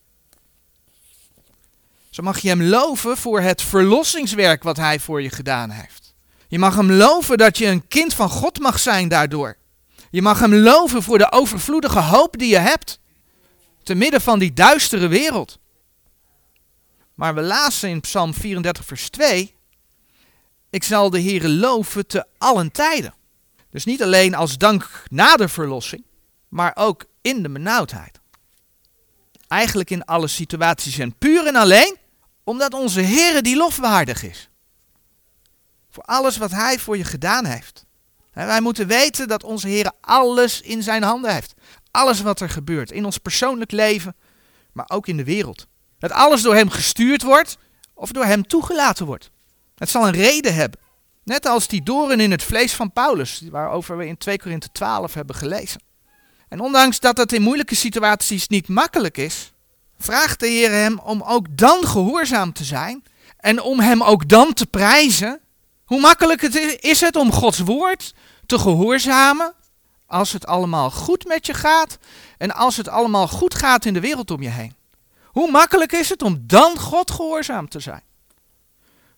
Zo 2.10 2.24
mag 2.24 2.40
je 2.40 2.50
hem 2.50 2.64
loven 2.64 3.18
voor 3.18 3.42
het 3.42 3.62
verlossingswerk 3.62 4.64
wat 4.64 4.78
hij 4.78 5.00
voor 5.00 5.22
je 5.22 5.30
gedaan 5.30 5.70
heeft. 5.70 6.14
Je 6.48 6.60
mag 6.60 6.76
hem 6.76 6.92
loven 6.92 7.38
dat 7.38 7.58
je 7.58 7.66
een 7.66 7.88
kind 7.88 8.14
van 8.14 8.30
God 8.30 8.60
mag 8.60 8.80
zijn 8.80 9.08
daardoor. 9.08 9.58
Je 10.12 10.22
mag 10.22 10.40
hem 10.40 10.54
loven 10.54 11.04
voor 11.04 11.18
de 11.18 11.32
overvloedige 11.32 12.00
hoop 12.00 12.38
die 12.38 12.50
je 12.50 12.58
hebt. 12.58 13.00
Te 13.84 13.96
midden 13.96 14.22
van 14.22 14.40
die 14.40 14.54
duistere 14.54 15.08
wereld. 15.08 15.60
Maar 17.16 17.36
we 17.36 17.42
lazen 17.42 17.90
in 17.90 18.02
Psalm 18.02 18.34
34, 18.34 18.86
vers 18.86 19.10
2 19.10 19.56
Ik 20.70 20.84
zal 20.84 21.10
de 21.10 21.22
Heere 21.22 21.50
loven 21.50 22.08
te 22.08 22.26
allen 22.38 22.72
tijden. 22.72 23.14
Dus 23.70 23.86
niet 23.86 24.04
alleen 24.04 24.36
als 24.36 24.58
dank 24.58 25.04
na 25.10 25.36
de 25.36 25.48
verlossing, 25.48 26.04
maar 26.48 26.72
ook 26.76 27.06
in 27.22 27.44
de 27.44 27.50
benauwdheid. 27.50 28.20
Eigenlijk 29.48 29.90
in 29.90 30.06
alle 30.06 30.28
situaties 30.28 30.98
en 30.98 31.16
puur 31.18 31.48
en 31.48 31.56
alleen 31.56 31.98
omdat 32.44 32.74
onze 32.74 33.02
Heere 33.02 33.42
die 33.42 33.56
lofwaardig 33.56 34.24
is. 34.24 34.50
Voor 35.90 36.04
alles 36.04 36.38
wat 36.38 36.52
Hij 36.52 36.80
voor 36.80 36.98
je 36.98 37.04
gedaan 37.04 37.46
heeft. 37.46 37.86
Wij 38.34 38.62
moeten 38.62 38.88
weten 38.88 39.28
dat 39.28 39.44
onze 39.44 39.68
Heer 39.68 39.92
alles 40.02 40.62
in 40.62 40.84
zijn 40.84 41.04
handen 41.04 41.34
heeft. 41.34 41.54
Alles 41.92 42.22
wat 42.22 42.40
er 42.40 42.50
gebeurt 42.50 42.92
in 42.92 43.06
ons 43.06 43.18
persoonlijk 43.18 43.72
leven, 43.72 44.16
maar 44.72 44.86
ook 44.88 45.08
in 45.08 45.18
de 45.18 45.24
wereld. 45.24 45.68
Dat 46.00 46.12
alles 46.12 46.42
door 46.42 46.56
Hem 46.56 46.70
gestuurd 46.70 47.22
wordt 47.22 47.58
of 47.94 48.12
door 48.12 48.26
Hem 48.26 48.48
toegelaten 48.48 49.06
wordt. 49.06 49.32
Het 49.76 49.90
zal 49.90 50.08
een 50.08 50.14
reden 50.14 50.54
hebben. 50.54 50.80
Net 51.24 51.46
als 51.46 51.68
die 51.68 51.84
doren 51.84 52.20
in 52.20 52.32
het 52.32 52.44
vlees 52.44 52.74
van 52.74 52.92
Paulus, 52.92 53.42
waarover 53.52 53.98
we 53.98 54.08
in 54.08 54.18
2 54.18 54.40
Korinthe 54.40 54.72
12 54.72 55.14
hebben 55.14 55.36
gelezen. 55.36 55.82
En 56.48 56.60
ondanks 56.60 57.00
dat 57.00 57.18
het 57.18 57.34
in 57.34 57.42
moeilijke 57.42 57.76
situaties 57.76 58.48
niet 58.48 58.68
makkelijk 58.68 59.18
is, 59.18 59.52
vraagt 59.98 60.40
de 60.40 60.48
Heer 60.48 60.72
hem 60.72 61.00
om 61.00 61.22
ook 61.22 61.58
dan 61.58 61.88
gehoorzaam 61.88 62.54
te 62.54 62.64
zijn 62.64 63.04
en 63.38 63.62
om 63.62 63.80
hem 63.80 64.04
ook 64.04 64.30
dan 64.30 64.54
te 64.54 64.66
prijzen. 64.66 65.40
Hoe 65.86 66.00
makkelijk 66.00 66.42
het 66.42 66.78
is 66.80 67.02
het 67.02 67.16
om 67.16 67.32
Gods 67.32 67.60
woord 67.60 68.14
te 68.52 68.60
gehoorzamen 68.60 69.54
als 70.06 70.32
het 70.32 70.46
allemaal 70.46 70.92
goed 70.92 71.26
met 71.26 71.46
je 71.46 71.54
gaat 71.54 71.98
en 72.38 72.52
als 72.52 72.78
het 72.78 72.88
allemaal 72.88 73.28
goed 73.28 73.56
gaat 73.56 73.86
in 73.86 73.94
de 73.94 74.00
wereld 74.00 74.32
om 74.32 74.42
je 74.42 74.50
heen? 74.50 74.76
Hoe 75.26 75.52
makkelijk 75.52 75.92
is 75.92 76.10
het 76.10 76.22
om 76.22 76.44
dan 76.48 76.80
God 76.80 77.12
gehoorzaam 77.12 77.70
te 77.70 77.80
zijn? 77.80 78.04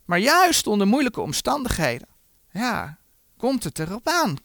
Maar 0.06 0.20
juist 0.20 0.68
onder 0.68 0.88
moeilijke 0.88 1.22
omstandigheden, 1.22 2.08
ja, 2.52 2.98
komt 3.38 3.64
het 3.64 3.80
erop 3.80 4.08
aan. 4.08 4.36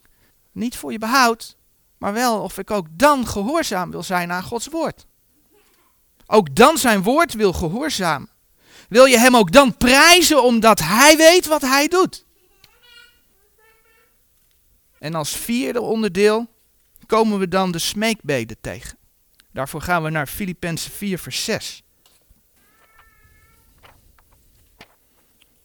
Niet 0.53 0.77
voor 0.77 0.93
je 0.93 0.99
behoud, 0.99 1.57
maar 1.99 2.13
wel 2.13 2.43
of 2.43 2.59
ik 2.59 2.71
ook 2.71 2.87
dan 2.91 3.27
gehoorzaam 3.27 3.91
wil 3.91 4.03
zijn 4.03 4.33
aan 4.33 4.43
Gods 4.43 4.67
woord. 4.67 5.07
Ook 6.27 6.55
dan 6.55 6.79
zijn 6.79 7.03
woord 7.03 7.35
wil 7.35 7.53
gehoorzamen. 7.53 8.29
Wil 8.89 9.05
je 9.05 9.19
hem 9.19 9.37
ook 9.37 9.53
dan 9.53 9.77
prijzen 9.77 10.43
omdat 10.43 10.79
hij 10.81 11.17
weet 11.17 11.47
wat 11.47 11.63
hij 11.63 11.89
doet? 11.89 12.27
En 14.99 15.15
als 15.15 15.37
vierde 15.37 15.81
onderdeel 15.81 16.47
komen 17.07 17.39
we 17.39 17.49
dan 17.49 17.73
de 17.73 17.79
smeekbeden 17.79 18.57
tegen. 18.61 18.99
Daarvoor 19.53 19.83
gaan 19.83 20.03
we 20.03 20.11
naar 20.11 20.27
Filippenzen 20.27 20.91
4 20.91 21.19
vers 21.19 21.45
6. 21.45 21.83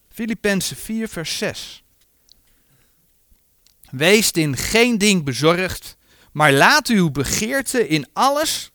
Filippenzen 0.10 0.76
4 0.78 1.08
vers 1.08 1.38
6. 1.38 1.84
Wees 3.92 4.32
in 4.32 4.58
geen 4.58 4.98
ding 4.98 5.24
bezorgd, 5.24 5.98
maar 6.32 6.52
laat 6.52 6.88
uw 6.88 7.12
begeerte 7.12 7.88
in 7.88 8.08
alles 8.14 8.72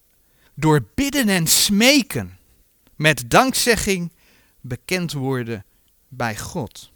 door 0.54 0.88
bidden 0.94 1.28
en 1.28 1.46
smeken 1.46 2.38
met 2.96 3.30
dankzegging 3.30 4.12
bekend 4.60 5.12
worden 5.12 5.64
bij 6.08 6.36
God. 6.36 6.92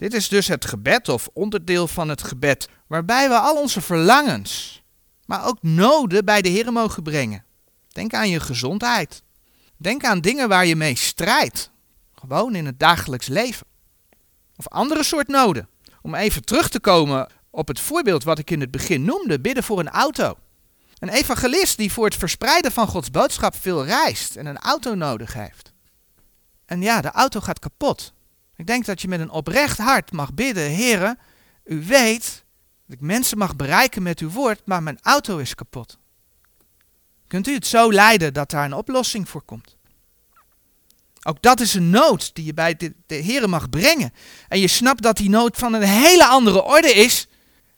Dit 0.00 0.14
is 0.14 0.28
dus 0.28 0.48
het 0.48 0.64
gebed 0.64 1.08
of 1.08 1.28
onderdeel 1.32 1.88
van 1.88 2.08
het 2.08 2.22
gebed 2.22 2.68
waarbij 2.86 3.28
we 3.28 3.38
al 3.38 3.56
onze 3.56 3.80
verlangens, 3.80 4.82
maar 5.26 5.46
ook 5.46 5.62
noden 5.62 6.24
bij 6.24 6.42
de 6.42 6.48
Heer 6.48 6.72
mogen 6.72 7.02
brengen. 7.02 7.44
Denk 7.88 8.14
aan 8.14 8.28
je 8.28 8.40
gezondheid. 8.40 9.22
Denk 9.76 10.04
aan 10.04 10.20
dingen 10.20 10.48
waar 10.48 10.66
je 10.66 10.76
mee 10.76 10.96
strijdt. 10.96 11.70
Gewoon 12.14 12.54
in 12.54 12.66
het 12.66 12.78
dagelijks 12.78 13.26
leven. 13.26 13.66
Of 14.56 14.68
andere 14.68 15.04
soort 15.04 15.28
noden. 15.28 15.68
Om 16.02 16.14
even 16.14 16.44
terug 16.44 16.68
te 16.68 16.80
komen 16.80 17.28
op 17.50 17.68
het 17.68 17.80
voorbeeld 17.80 18.24
wat 18.24 18.38
ik 18.38 18.50
in 18.50 18.60
het 18.60 18.70
begin 18.70 19.04
noemde: 19.04 19.40
bidden 19.40 19.64
voor 19.64 19.78
een 19.78 19.90
auto. 19.90 20.38
Een 20.98 21.08
evangelist 21.08 21.76
die 21.76 21.92
voor 21.92 22.04
het 22.04 22.16
verspreiden 22.16 22.72
van 22.72 22.86
Gods 22.86 23.10
boodschap 23.10 23.54
veel 23.56 23.84
reist 23.84 24.36
en 24.36 24.46
een 24.46 24.58
auto 24.58 24.94
nodig 24.94 25.32
heeft. 25.32 25.72
En 26.66 26.82
ja, 26.82 27.00
de 27.00 27.10
auto 27.10 27.40
gaat 27.40 27.58
kapot. 27.58 28.12
Ik 28.60 28.66
denk 28.66 28.84
dat 28.84 29.02
je 29.02 29.08
met 29.08 29.20
een 29.20 29.30
oprecht 29.30 29.78
hart 29.78 30.12
mag 30.12 30.34
bidden, 30.34 30.70
heren, 30.70 31.18
u 31.64 31.84
weet 31.84 32.44
dat 32.86 32.96
ik 32.96 33.00
mensen 33.00 33.38
mag 33.38 33.56
bereiken 33.56 34.02
met 34.02 34.18
uw 34.18 34.30
woord, 34.30 34.60
maar 34.64 34.82
mijn 34.82 34.98
auto 35.02 35.38
is 35.38 35.54
kapot. 35.54 35.98
Kunt 37.26 37.48
u 37.48 37.54
het 37.54 37.66
zo 37.66 37.92
leiden 37.92 38.32
dat 38.32 38.50
daar 38.50 38.64
een 38.64 38.74
oplossing 38.74 39.28
voor 39.28 39.42
komt? 39.42 39.76
Ook 41.22 41.42
dat 41.42 41.60
is 41.60 41.74
een 41.74 41.90
nood 41.90 42.34
die 42.34 42.44
je 42.44 42.54
bij 42.54 42.76
de, 42.76 42.94
de 43.06 43.14
Heren 43.14 43.50
mag 43.50 43.70
brengen. 43.70 44.12
En 44.48 44.60
je 44.60 44.68
snapt 44.68 45.02
dat 45.02 45.16
die 45.16 45.30
nood 45.30 45.56
van 45.56 45.72
een 45.72 45.82
hele 45.82 46.26
andere 46.26 46.62
orde 46.62 46.92
is 46.92 47.28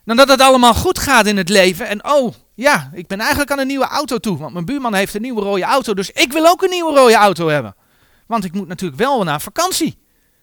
dan 0.05 0.17
dat 0.17 0.29
het 0.29 0.41
allemaal 0.41 0.75
goed 0.75 0.99
gaat 0.99 1.27
in 1.27 1.37
het 1.37 1.49
leven. 1.49 1.89
En 1.89 2.05
oh, 2.05 2.35
ja, 2.55 2.91
ik 2.93 3.07
ben 3.07 3.19
eigenlijk 3.19 3.51
aan 3.51 3.59
een 3.59 3.67
nieuwe 3.67 3.89
auto 3.89 4.19
toe. 4.19 4.39
Want 4.39 4.53
mijn 4.53 4.65
buurman 4.65 4.95
heeft 4.95 5.15
een 5.15 5.23
nieuwe 5.23 5.43
rode 5.43 5.65
auto. 5.65 5.95
Dus 5.95 6.11
ik 6.11 6.33
wil 6.33 6.47
ook 6.47 6.63
een 6.63 6.71
nieuwe 6.71 6.95
rode 6.95 7.15
auto 7.15 7.49
hebben. 7.49 7.75
Want 8.27 8.45
ik 8.45 8.53
moet 8.53 8.69
natuurlijk 8.69 9.01
wel 9.01 9.25
naar 9.25 9.41
vakantie. 9.41 10.01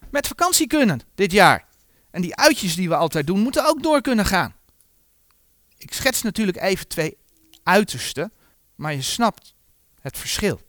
Met 0.09 0.27
vakantie 0.27 0.67
kunnen 0.67 1.01
dit 1.15 1.31
jaar. 1.31 1.67
En 2.11 2.21
die 2.21 2.35
uitjes 2.35 2.75
die 2.75 2.89
we 2.89 2.95
altijd 2.95 3.27
doen, 3.27 3.39
moeten 3.39 3.67
ook 3.67 3.83
door 3.83 4.01
kunnen 4.01 4.25
gaan. 4.25 4.55
Ik 5.77 5.93
schets 5.93 6.21
natuurlijk 6.21 6.57
even 6.57 6.87
twee 6.87 7.17
uitersten. 7.63 8.31
Maar 8.75 8.93
je 8.93 9.01
snapt 9.01 9.55
het 10.01 10.17
verschil. 10.17 10.61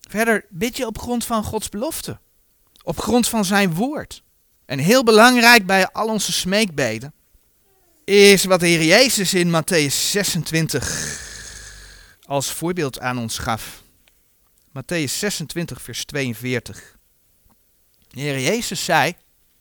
Verder 0.00 0.46
bid 0.48 0.76
je 0.76 0.86
op 0.86 0.98
grond 0.98 1.24
van 1.24 1.44
Gods 1.44 1.68
belofte. 1.68 2.18
Op 2.82 2.98
grond 2.98 3.28
van 3.28 3.44
zijn 3.44 3.74
woord. 3.74 4.22
En 4.64 4.78
heel 4.78 5.04
belangrijk 5.04 5.66
bij 5.66 5.88
al 5.88 6.08
onze 6.08 6.32
smeekbeden 6.32 7.14
is 8.04 8.44
wat 8.44 8.60
de 8.60 8.66
Heer 8.66 8.84
Jezus 8.84 9.34
in 9.34 9.62
Matthäus 9.62 9.94
26 9.94 11.20
als 12.26 12.52
voorbeeld 12.52 13.00
aan 13.00 13.18
ons 13.18 13.38
gaf. 13.38 13.82
Matthäus 14.72 15.18
26, 15.18 15.82
vers 15.82 16.04
42. 16.04 16.98
De 18.08 18.20
Heer 18.20 18.40
Jezus 18.40 18.84
zei, 18.84 19.14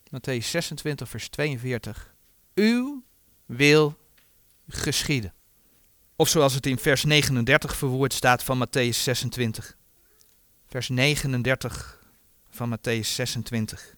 Matthäus 0.09 0.49
26, 0.49 1.09
vers 1.09 1.29
42, 1.29 2.13
Uw 2.55 3.03
wil 3.45 3.97
geschieden. 4.67 5.33
Of 6.15 6.29
zoals 6.29 6.53
het 6.53 6.65
in 6.65 6.77
vers 6.77 7.03
39 7.03 7.75
verwoord 7.75 8.13
staat 8.13 8.43
van 8.43 8.67
Matthäus 8.67 8.97
26. 8.97 9.77
Vers 10.67 10.89
39 10.89 11.99
van 12.49 12.77
Matthäus 12.77 13.07
26. 13.07 13.95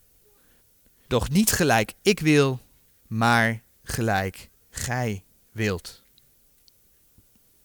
Doch 1.08 1.30
niet 1.30 1.52
gelijk 1.52 1.94
ik 2.02 2.20
wil, 2.20 2.60
maar 3.08 3.62
gelijk 3.84 4.50
gij 4.70 5.24
wilt. 5.52 6.04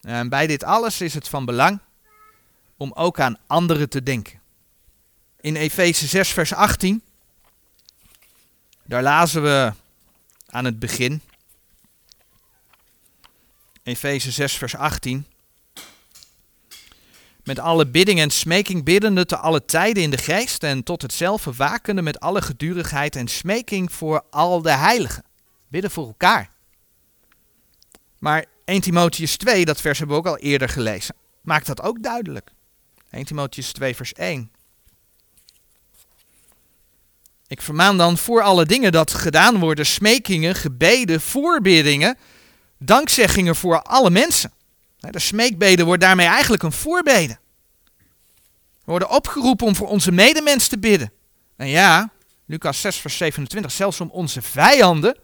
En 0.00 0.28
bij 0.28 0.46
dit 0.46 0.64
alles 0.64 1.00
is 1.00 1.14
het 1.14 1.28
van 1.28 1.44
belang 1.44 1.80
om 2.78 2.92
ook 2.92 3.20
aan 3.20 3.38
anderen 3.46 3.88
te 3.88 4.02
denken. 4.02 4.40
In 5.40 5.56
Efeze 5.56 6.06
6, 6.06 6.28
vers 6.28 6.54
18, 6.54 7.02
daar 8.84 9.02
lazen 9.02 9.42
we 9.42 9.72
aan 10.46 10.64
het 10.64 10.78
begin. 10.78 11.20
Efeze 13.82 14.30
6, 14.30 14.56
vers 14.56 14.76
18. 14.76 15.26
Met 17.44 17.58
alle 17.58 17.86
bidding 17.86 18.20
en 18.20 18.30
smeking 18.30 18.84
biddende 18.84 19.26
te 19.26 19.36
alle 19.36 19.64
tijden 19.64 20.02
in 20.02 20.10
de 20.10 20.18
geest 20.18 20.62
en 20.62 20.82
tot 20.82 21.02
hetzelfde 21.02 21.52
wakende 21.52 22.02
met 22.02 22.20
alle 22.20 22.42
gedurigheid 22.42 23.16
en 23.16 23.28
smeking 23.28 23.92
voor 23.92 24.24
al 24.30 24.62
de 24.62 24.70
heiligen. 24.72 25.24
Bidden 25.68 25.90
voor 25.90 26.06
elkaar. 26.06 26.50
Maar 28.18 28.44
1 28.64 28.80
Timotheus 28.80 29.36
2, 29.36 29.64
dat 29.64 29.80
vers 29.80 29.98
hebben 29.98 30.16
we 30.16 30.22
ook 30.22 30.28
al 30.28 30.38
eerder 30.38 30.68
gelezen, 30.68 31.14
maakt 31.40 31.66
dat 31.66 31.82
ook 31.82 32.02
duidelijk. 32.02 32.50
1 33.10 33.24
Timotheus 33.24 33.72
2, 33.72 33.96
vers 33.96 34.12
1. 34.12 34.50
Ik 37.46 37.62
vermaan 37.62 37.96
dan 37.96 38.18
voor 38.18 38.42
alle 38.42 38.66
dingen 38.66 38.92
dat 38.92 39.14
gedaan 39.14 39.58
worden, 39.58 39.86
smekingen, 39.86 40.54
gebeden, 40.54 41.20
voorbiddingen, 41.20 42.18
dankzeggingen 42.78 43.56
voor 43.56 43.82
alle 43.82 44.10
mensen. 44.10 44.52
De 44.98 45.18
smeekbeden 45.18 45.86
wordt 45.86 46.02
daarmee 46.02 46.26
eigenlijk 46.26 46.62
een 46.62 46.72
voorbeden. 46.72 47.38
We 48.84 48.94
worden 48.94 49.10
opgeroepen 49.10 49.66
om 49.66 49.76
voor 49.76 49.88
onze 49.88 50.12
medemens 50.12 50.68
te 50.68 50.78
bidden. 50.78 51.12
En 51.56 51.68
ja, 51.68 52.10
Lucas 52.46 52.80
6, 52.80 52.96
vers 52.96 53.16
27, 53.16 53.72
zelfs 53.72 54.00
om 54.00 54.10
onze 54.10 54.42
vijanden, 54.42 55.18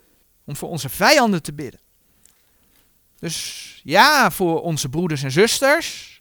om 0.44 0.57
voor 0.57 0.68
onze 0.68 0.88
vijanden 0.88 1.42
te 1.42 1.53
bidden. 1.53 1.81
Dus 3.18 3.81
ja, 3.85 4.31
voor 4.31 4.62
onze 4.62 4.88
broeders 4.88 5.23
en 5.23 5.31
zusters, 5.31 6.13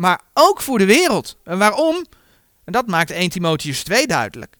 maar 0.00 0.20
ook 0.34 0.60
voor 0.60 0.78
de 0.78 0.84
wereld. 0.84 1.36
En 1.44 1.58
waarom? 1.58 2.06
En 2.64 2.72
dat 2.72 2.86
maakt 2.86 3.10
1 3.10 3.30
Timotheus 3.30 3.82
2 3.82 4.06
duidelijk. 4.06 4.56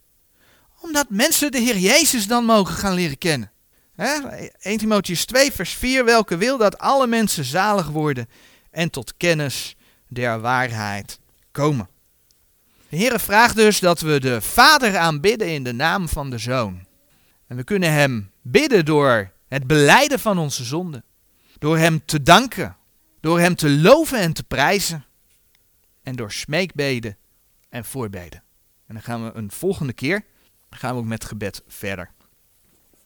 Omdat 0.80 1.06
mensen 1.08 1.50
de 1.50 1.58
Heer 1.58 1.78
Jezus 1.78 2.26
dan 2.26 2.44
mogen 2.44 2.74
gaan 2.74 2.94
leren 2.94 3.18
kennen. 3.18 3.50
He? 3.94 4.18
1 4.60 4.78
Timotheus 4.78 5.24
2, 5.24 5.52
vers 5.52 5.72
4, 5.72 6.04
welke 6.04 6.36
wil 6.36 6.58
dat 6.58 6.78
alle 6.78 7.06
mensen 7.06 7.44
zalig 7.44 7.88
worden 7.88 8.28
en 8.70 8.90
tot 8.90 9.16
kennis 9.16 9.76
der 10.08 10.40
waarheid 10.40 11.18
komen. 11.52 11.88
De 12.88 12.96
Heer 12.96 13.20
vraagt 13.20 13.56
dus 13.56 13.78
dat 13.78 14.00
we 14.00 14.20
de 14.20 14.40
Vader 14.40 14.96
aanbidden 14.96 15.48
in 15.48 15.64
de 15.64 15.72
naam 15.72 16.08
van 16.08 16.30
de 16.30 16.38
Zoon. 16.38 16.86
En 17.46 17.56
we 17.56 17.64
kunnen 17.64 17.92
Hem 17.92 18.30
bidden 18.42 18.84
door 18.84 19.32
het 19.48 19.66
beleiden 19.66 20.18
van 20.18 20.38
onze 20.38 20.64
zonden, 20.64 21.04
door 21.58 21.78
Hem 21.78 22.04
te 22.04 22.22
danken, 22.22 22.76
door 23.20 23.40
Hem 23.40 23.54
te 23.54 23.70
loven 23.70 24.18
en 24.18 24.32
te 24.32 24.42
prijzen 24.42 25.04
en 26.10 26.16
door 26.16 26.32
smeekbeden 26.32 27.16
en 27.68 27.84
voorbeden. 27.84 28.42
En 28.86 28.94
dan 28.94 29.02
gaan 29.02 29.24
we 29.24 29.32
een 29.32 29.50
volgende 29.50 29.92
keer 29.92 30.24
gaan 30.70 30.94
we 30.94 31.00
ook 31.00 31.06
met 31.06 31.24
gebed 31.24 31.62
verder. 31.66 32.10